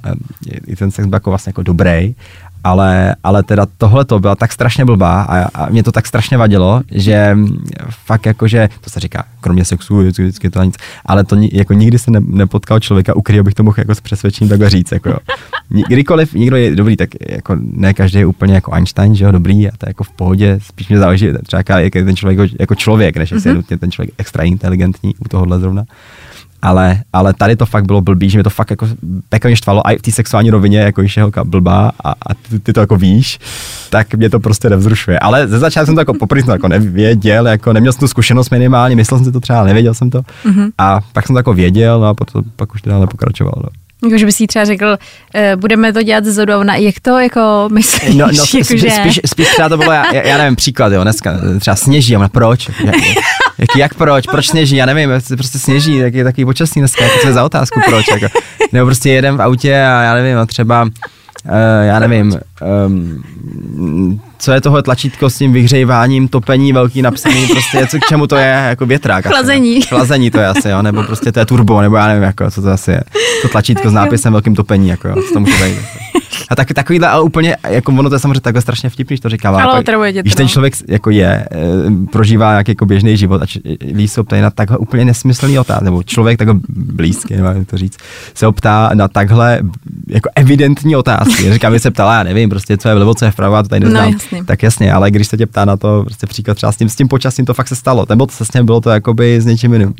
i 0.66 0.76
ten 0.76 0.90
sex 0.90 1.06
byl 1.06 1.16
jako 1.16 1.30
vlastně 1.30 1.50
jako 1.50 1.62
dobrý, 1.62 2.14
ale, 2.64 3.16
ale 3.24 3.42
teda 3.42 3.66
tohle 3.78 4.04
to 4.04 4.18
byla 4.18 4.34
tak 4.34 4.52
strašně 4.52 4.84
blbá 4.84 5.22
a, 5.22 5.48
a 5.54 5.70
mě 5.70 5.82
to 5.82 5.92
tak 5.92 6.06
strašně 6.06 6.36
vadilo, 6.36 6.82
že 6.90 7.36
fakt 8.04 8.26
jako, 8.26 8.48
že 8.48 8.68
to 8.80 8.90
se 8.90 9.00
říká, 9.00 9.24
kromě 9.40 9.64
sexu, 9.64 9.98
vždycky 9.98 10.50
to 10.50 10.62
nic, 10.62 10.74
ale 11.06 11.24
to 11.24 11.36
jako 11.52 11.72
nikdy 11.72 11.98
se 11.98 12.10
ne, 12.10 12.20
nepotkal 12.20 12.80
člověka, 12.80 13.16
u 13.16 13.22
kterého 13.22 13.44
bych 13.44 13.54
to 13.54 13.62
mohl 13.62 13.74
jako 13.78 13.94
s 13.94 14.00
přesvědčením 14.00 14.48
takhle 14.48 14.70
říct, 14.70 14.92
jako 14.92 15.08
jo. 15.08 15.16
Kdykoliv 15.88 16.34
někdo 16.34 16.56
je 16.56 16.76
dobrý, 16.76 16.96
tak 16.96 17.08
jako 17.28 17.56
ne 17.60 17.94
každý 17.94 18.18
je 18.18 18.26
úplně 18.26 18.54
jako 18.54 18.72
Einstein, 18.72 19.14
že 19.14 19.24
jo, 19.24 19.32
dobrý 19.32 19.68
a 19.68 19.76
to 19.78 19.86
je 19.86 19.90
jako 19.90 20.04
v 20.04 20.10
pohodě, 20.10 20.58
spíš 20.62 20.88
mě 20.88 20.98
záleží 20.98 21.28
třeba 21.46 21.80
jak 21.80 21.94
je 21.94 22.04
ten 22.04 22.16
člověk 22.16 22.52
jako- 22.60 22.74
člověk, 22.74 23.16
než 23.16 23.30
jestli 23.30 23.50
je 23.50 23.54
nutně 23.54 23.78
ten 23.78 23.90
člověk 23.90 24.14
extra 24.18 24.44
inteligentní 24.44 25.14
u 25.18 25.28
tohohle 25.28 25.60
zrovna 25.60 25.84
ale, 26.62 27.00
ale 27.12 27.34
tady 27.34 27.56
to 27.56 27.66
fakt 27.66 27.84
bylo 27.84 28.00
blbý, 28.00 28.30
že 28.30 28.38
mě 28.38 28.44
to 28.44 28.50
fakt 28.50 28.70
jako 28.70 28.88
pekelně 29.28 29.56
štvalo 29.56 29.86
a 29.86 29.90
i 29.90 29.98
v 29.98 30.02
té 30.02 30.10
sexuální 30.10 30.50
rovině, 30.50 30.78
jako 30.78 31.00
když 31.00 31.16
je 31.16 31.22
holka 31.22 31.44
blbá 31.44 31.92
a, 32.04 32.10
a 32.10 32.34
ty, 32.48 32.58
ty, 32.58 32.72
to 32.72 32.80
jako 32.80 32.96
víš, 32.96 33.38
tak 33.90 34.14
mě 34.14 34.30
to 34.30 34.40
prostě 34.40 34.70
nevzrušuje. 34.70 35.18
Ale 35.18 35.48
ze 35.48 35.58
začátku 35.58 35.86
jsem 35.86 35.94
to 35.94 36.00
jako 36.00 36.14
poprvé 36.14 36.52
jako 36.52 36.68
nevěděl, 36.68 37.46
jako 37.48 37.72
neměl 37.72 37.92
jsem 37.92 38.00
tu 38.00 38.08
zkušenost 38.08 38.50
minimálně, 38.50 38.96
myslel 38.96 39.18
jsem 39.18 39.24
si 39.24 39.32
to 39.32 39.40
třeba, 39.40 39.64
nevěděl 39.64 39.94
jsem 39.94 40.10
to. 40.10 40.20
Mm-hmm. 40.20 40.70
A 40.78 41.00
pak 41.12 41.26
jsem 41.26 41.34
to 41.34 41.38
jako 41.38 41.54
věděl 41.54 42.00
no 42.00 42.06
a 42.06 42.14
potom, 42.14 42.42
pak 42.56 42.74
už 42.74 42.82
to 42.82 42.90
dále 42.90 43.06
pokračoval. 43.06 43.54
No. 43.56 43.68
Jako, 44.04 44.18
že 44.18 44.26
bys 44.26 44.40
jí 44.40 44.46
třeba 44.46 44.64
řekl, 44.64 44.86
uh, 44.86 45.60
budeme 45.60 45.92
to 45.92 46.02
dělat 46.02 46.24
ze 46.24 46.32
zodu 46.32 46.62
na 46.62 46.76
jak 46.76 46.94
to 47.02 47.18
jako 47.18 47.68
myslíš? 47.72 48.14
No, 48.14 48.26
no 48.26 48.32
jako, 48.32 48.64
spíš, 48.64 48.80
že... 48.80 48.90
spíš, 48.90 49.20
spíš 49.26 49.48
třeba 49.48 49.68
to 49.68 49.76
bylo, 49.76 49.92
já, 49.92 50.14
já 50.14 50.38
nevím, 50.38 50.56
příklad, 50.56 50.92
jo, 50.92 51.02
dneska 51.02 51.40
třeba 51.60 51.76
sněží, 51.76 52.16
a 52.16 52.18
ona, 52.18 52.28
proč? 52.28 52.70
Jak, 52.84 52.94
jak, 53.58 53.76
jak, 53.76 53.94
proč? 53.94 54.26
Proč 54.26 54.48
sněží? 54.48 54.76
Já 54.76 54.86
nevím, 54.86 55.10
prostě 55.36 55.58
sněží, 55.58 56.00
tak 56.00 56.14
je 56.14 56.24
takový 56.24 56.44
počasný 56.44 56.82
dneska, 56.82 57.04
jako 57.04 57.18
co 57.18 57.26
je 57.26 57.32
za 57.32 57.44
otázku, 57.44 57.80
proč? 57.88 58.06
Jako, 58.10 58.38
nebo 58.72 58.86
prostě 58.86 59.10
jedem 59.10 59.36
v 59.36 59.42
autě 59.42 59.74
a 59.74 60.02
já 60.02 60.14
nevím, 60.14 60.38
a 60.38 60.46
třeba, 60.46 60.88
já 61.82 61.98
nevím, 61.98 62.38
um, 62.86 64.20
co 64.38 64.52
je 64.52 64.60
tohle 64.60 64.82
tlačítko 64.82 65.30
s 65.30 65.38
tím 65.38 65.52
vyhřejváním, 65.52 66.28
topení, 66.28 66.72
velký 66.72 67.02
napsaný, 67.02 67.46
prostě 67.46 67.86
co 67.86 67.98
k 67.98 68.08
čemu 68.08 68.26
to 68.26 68.36
je, 68.36 68.64
jako 68.68 68.86
větrák. 68.86 69.26
asi, 69.26 69.34
Chlazení. 69.34 69.74
No. 69.74 69.86
Chlazení 69.88 70.30
to 70.30 70.38
je 70.38 70.46
asi, 70.46 70.68
jo, 70.68 70.82
nebo 70.82 71.02
prostě 71.02 71.32
to 71.32 71.38
je 71.38 71.46
turbo, 71.46 71.80
nebo 71.80 71.96
já 71.96 72.06
nevím, 72.06 72.22
jako, 72.22 72.50
co 72.50 72.62
to 72.62 72.70
asi 72.70 72.90
je. 72.90 73.02
To 73.42 73.48
tlačítko 73.48 73.90
s 73.90 73.92
nápisem 73.92 74.32
velkým 74.32 74.54
topení, 74.54 74.88
jako, 74.88 75.08
jo, 75.08 75.14
co 75.28 75.34
to 75.34 75.40
může 75.40 75.64
být. 75.64 75.78
A 76.48 76.56
tak, 76.56 76.72
takovýhle, 76.72 77.08
ale 77.08 77.22
úplně, 77.22 77.56
jako 77.68 77.92
ono 77.92 78.08
to 78.08 78.14
je 78.14 78.18
samozřejmě 78.18 78.40
takhle 78.40 78.62
strašně 78.62 78.90
vtipný, 78.90 79.16
že 79.16 79.22
to 79.22 79.28
říkám. 79.28 79.54
Ale 79.54 79.80
otravuje 79.80 80.12
tě 80.12 80.22
Když 80.22 80.34
ten 80.34 80.44
no. 80.44 80.48
člověk 80.50 80.74
jako 80.88 81.10
je, 81.10 81.26
e, 81.26 81.46
prožívá 82.12 82.50
nějaký 82.50 82.70
jako 82.70 82.86
běžný 82.86 83.16
život 83.16 83.42
a 83.42 83.46
č, 83.46 83.60
lí 83.94 84.08
se 84.08 84.20
optají 84.20 84.42
na 84.42 84.50
takhle 84.50 84.78
úplně 84.78 85.04
nesmyslný 85.04 85.58
otázky, 85.58 85.84
nebo 85.84 86.02
člověk 86.02 86.38
takhle 86.38 86.56
blízký, 86.68 87.34
jak 87.34 87.66
to 87.70 87.78
říct, 87.78 87.98
se 88.34 88.46
optá 88.46 88.90
na 88.94 89.08
takhle 89.08 89.60
jako 90.08 90.30
evidentní 90.36 90.96
otázky. 90.96 91.52
Říkám, 91.52 91.78
se 91.78 91.90
ptala, 91.90 92.14
já 92.14 92.22
nevím, 92.22 92.50
prostě 92.50 92.76
co 92.76 92.88
je 92.88 92.94
vlevo, 92.94 93.14
co 93.14 93.24
je 93.24 93.30
vpravo, 93.30 93.56
já 93.56 93.62
to 93.62 93.68
tady 93.68 93.80
No, 93.80 93.86
neznám. 93.90 94.12
jasně. 94.12 94.44
tak 94.44 94.62
jasně, 94.62 94.92
ale 94.92 95.10
když 95.10 95.26
se 95.28 95.36
tě 95.36 95.46
ptá 95.46 95.64
na 95.64 95.76
to, 95.76 96.02
prostě 96.04 96.26
příklad 96.26 96.54
třeba 96.54 96.72
s 96.72 96.76
tím, 96.76 96.88
s 96.88 96.96
tím 96.96 97.08
počasím, 97.08 97.44
to 97.44 97.54
fakt 97.54 97.68
se 97.68 97.76
stalo. 97.76 98.06
Nebo 98.08 98.26
to 98.26 98.32
se 98.32 98.62
bylo 98.62 98.80
to 98.80 98.90
jakoby 98.90 99.40
s 99.40 99.46
něčím 99.46 99.72
jiným. 99.72 99.94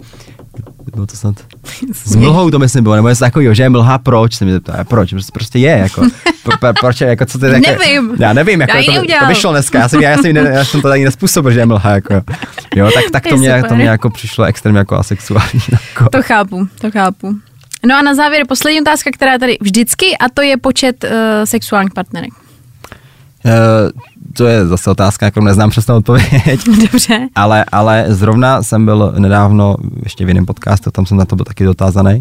Bylo 0.95 1.07
to 1.07 1.17
snad 1.17 1.35
s 1.93 2.17
mlhou 2.17 2.51
to 2.51 2.59
myslím 2.59 2.83
bylo, 2.83 2.95
nebo 2.97 3.09
něco 3.09 3.25
takového, 3.25 3.55
že 3.55 3.63
je 3.63 3.69
mlha, 3.69 3.99
proč 3.99 4.35
se 4.35 4.45
mi 4.45 4.53
zeptá, 4.53 4.85
proč, 4.85 5.11
prostě, 5.11 5.33
prostě 5.33 5.59
je, 5.59 5.71
jako, 5.71 6.03
pro, 6.43 6.59
pro, 6.59 6.73
proč, 6.81 7.01
je, 7.01 7.09
jako, 7.09 7.27
co 7.27 7.39
to 7.39 7.47
je, 7.47 7.53
jako, 7.53 7.71
Nevím. 7.71 8.17
já 8.19 8.33
nevím, 8.33 8.61
jako, 8.61 8.77
Já 8.77 8.83
to, 8.83 9.07
to, 9.21 9.27
vyšlo 9.27 9.51
dneska, 9.51 9.79
já 9.79 9.89
jsem, 9.89 10.01
já, 10.01 10.19
jsem, 10.19 10.37
já 10.37 10.65
jsem 10.65 10.83
to 10.83 10.89
tady 10.89 11.05
nespůsobil, 11.05 11.53
že 11.53 11.61
je 11.61 11.67
mlha, 11.67 11.91
jako, 11.91 12.15
jo, 12.75 12.91
tak, 12.95 13.05
tak 13.13 13.23
To 13.23 13.29
je 13.29 13.37
mě, 13.37 13.63
to 13.69 13.75
mě 13.75 13.89
jako 13.89 14.11
přišlo 14.11 14.45
extrémně 14.45 14.79
jako 14.79 14.97
asexuální, 14.97 15.61
jako. 15.73 16.09
To 16.09 16.23
chápu, 16.23 16.69
to 16.81 16.91
chápu. 16.91 17.37
No 17.87 17.97
a 17.99 18.03
na 18.03 18.15
závěr 18.15 18.47
poslední 18.49 18.81
otázka, 18.81 19.11
která 19.11 19.33
je 19.33 19.39
tady 19.39 19.59
vždycky, 19.61 20.17
a 20.19 20.29
to 20.29 20.43
je 20.43 20.57
počet 20.57 21.05
uh, 21.05 21.11
sexuálních 21.45 21.93
partnerek. 21.93 22.31
Uh, 23.45 23.91
to 24.33 24.47
je 24.47 24.67
zase 24.67 24.91
otázka, 24.91 25.31
kterou 25.31 25.47
neznám 25.47 25.71
přesnou 25.71 25.97
odpověď. 25.97 26.61
Dobře. 26.93 27.29
Ale, 27.35 27.65
ale 27.73 28.07
zrovna 28.09 28.63
jsem 28.63 28.85
byl 28.85 29.15
nedávno 29.19 29.77
ještě 30.03 30.25
v 30.25 30.29
jiném 30.29 30.47
podcastu, 30.47 30.91
tam 30.91 31.07
jsem 31.07 31.17
na 31.17 31.25
to 31.25 31.37
byl 31.37 31.45
taky 31.45 31.65
dotázaný. 31.65 32.21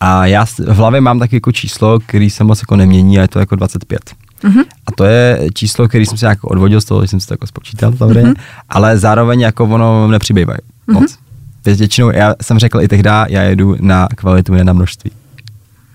A 0.00 0.26
já 0.26 0.44
v 0.44 0.60
hlavě 0.60 1.00
mám 1.00 1.18
taky 1.18 1.36
jako 1.36 1.52
číslo, 1.52 2.00
který 2.06 2.30
se 2.30 2.44
moc 2.44 2.60
jako 2.60 2.76
nemění 2.76 3.18
a 3.18 3.22
je 3.22 3.28
to 3.28 3.38
jako 3.38 3.56
25. 3.56 4.00
Mm-hmm. 4.44 4.64
A 4.86 4.92
to 4.92 5.04
je 5.04 5.48
číslo, 5.54 5.88
který 5.88 6.06
jsem 6.06 6.18
si 6.18 6.24
jako 6.24 6.48
odvodil 6.48 6.80
z 6.80 6.84
toho, 6.84 7.02
že 7.02 7.08
jsem 7.08 7.20
si 7.20 7.26
to 7.26 7.34
jako 7.34 7.46
spočítal 7.46 7.92
samozřejmě, 7.98 8.30
mm-hmm. 8.30 8.42
ale 8.68 8.98
zároveň 8.98 9.40
jako 9.40 9.64
ono 9.64 10.08
nepřibývají 10.08 10.58
moc. 10.86 11.12
Mm-hmm. 11.12 11.76
Většinou, 11.76 12.10
já 12.10 12.34
jsem 12.42 12.58
řekl 12.58 12.80
i 12.80 12.88
tehdy, 12.88 13.10
já 13.28 13.42
jedu 13.42 13.76
na 13.80 14.08
kvalitu, 14.14 14.52
ne 14.52 14.64
na 14.64 14.72
množství. 14.72 15.10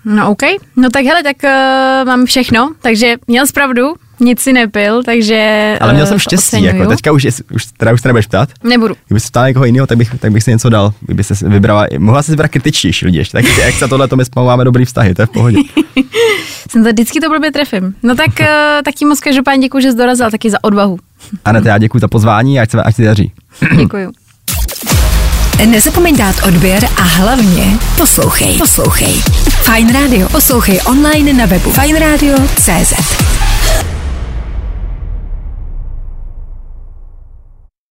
No 0.04 0.30
OK. 0.30 0.42
No 0.76 0.90
tak 0.90 1.04
hele, 1.04 1.22
tak 1.22 1.36
uh, 1.44 2.06
mám 2.06 2.26
všechno, 2.26 2.72
takže 2.82 3.14
měl 3.26 3.46
jsi 3.46 3.52
pravdu, 3.52 3.94
nic 4.22 4.40
si 4.40 4.52
nepil, 4.52 5.02
takže 5.02 5.76
Ale 5.80 5.92
měl 5.92 6.04
eh, 6.04 6.08
jsem 6.08 6.18
štěstí, 6.18 6.56
oceňuju. 6.56 6.76
jako 6.76 6.90
teďka 6.90 7.12
už, 7.12 7.24
je, 7.24 7.30
už, 7.54 7.66
teda 7.76 7.92
už 7.92 8.00
se 8.00 8.08
nebudeš 8.08 8.26
ptát. 8.26 8.48
Nebudu. 8.64 8.94
Kdyby 9.06 9.20
se 9.20 9.28
ptala 9.28 9.48
někoho 9.48 9.64
jiného, 9.64 9.86
tak 9.86 9.98
bych, 9.98 10.10
tak 10.18 10.32
bych 10.32 10.42
si 10.42 10.50
něco 10.50 10.68
dal. 10.68 10.92
Kdyby 11.00 11.24
se 11.24 11.48
vybrala, 11.48 11.86
mohla 11.98 12.22
si 12.22 12.32
vybrat 12.32 12.50
kritičtější 12.50 13.06
lidi 13.06 13.18
ještě. 13.18 13.32
Tak 13.32 13.58
jak 13.58 13.74
za 13.74 13.88
tohle 13.88 14.08
to 14.08 14.16
my 14.16 14.24
spolu 14.24 14.46
máme 14.46 14.64
dobrý 14.64 14.84
vztahy, 14.84 15.14
to 15.14 15.22
je 15.22 15.26
v 15.26 15.30
pohodě. 15.30 15.58
Jsem 16.70 16.84
to 16.84 16.90
vždycky 16.90 17.20
to 17.20 17.28
blbě 17.28 17.52
trefím. 17.52 17.94
No 18.02 18.14
tak, 18.14 18.30
uh, 18.40 18.46
tak 18.84 18.94
ti 18.94 19.04
moc 19.04 19.20
každopádně 19.20 19.66
děkuji, 19.66 19.82
že 19.82 19.90
jsi 19.92 19.96
dorazil 19.98 20.30
taky 20.30 20.50
za 20.50 20.58
odvahu. 20.62 20.98
Anete, 21.44 21.68
já 21.68 21.78
děkuji 21.78 21.98
za 21.98 22.08
pozvání 22.08 22.60
a 22.60 22.62
ať 22.62 22.70
se, 22.70 22.82
ať 22.82 22.94
se 22.94 23.02
daří. 23.02 23.32
Děkuju. 23.76 24.12
Nezapomeň 25.66 26.16
dát 26.16 26.36
odběr 26.46 26.84
a 26.96 27.02
hlavně 27.02 27.78
poslouchej. 27.96 28.58
Poslouchej. 28.58 29.12
Fine 29.62 29.92
Radio. 29.92 30.28
Poslouchej 30.28 30.80
online 30.86 31.32
na 31.32 31.46
webu 31.46 31.70
fajnradio.cz. 31.70 33.41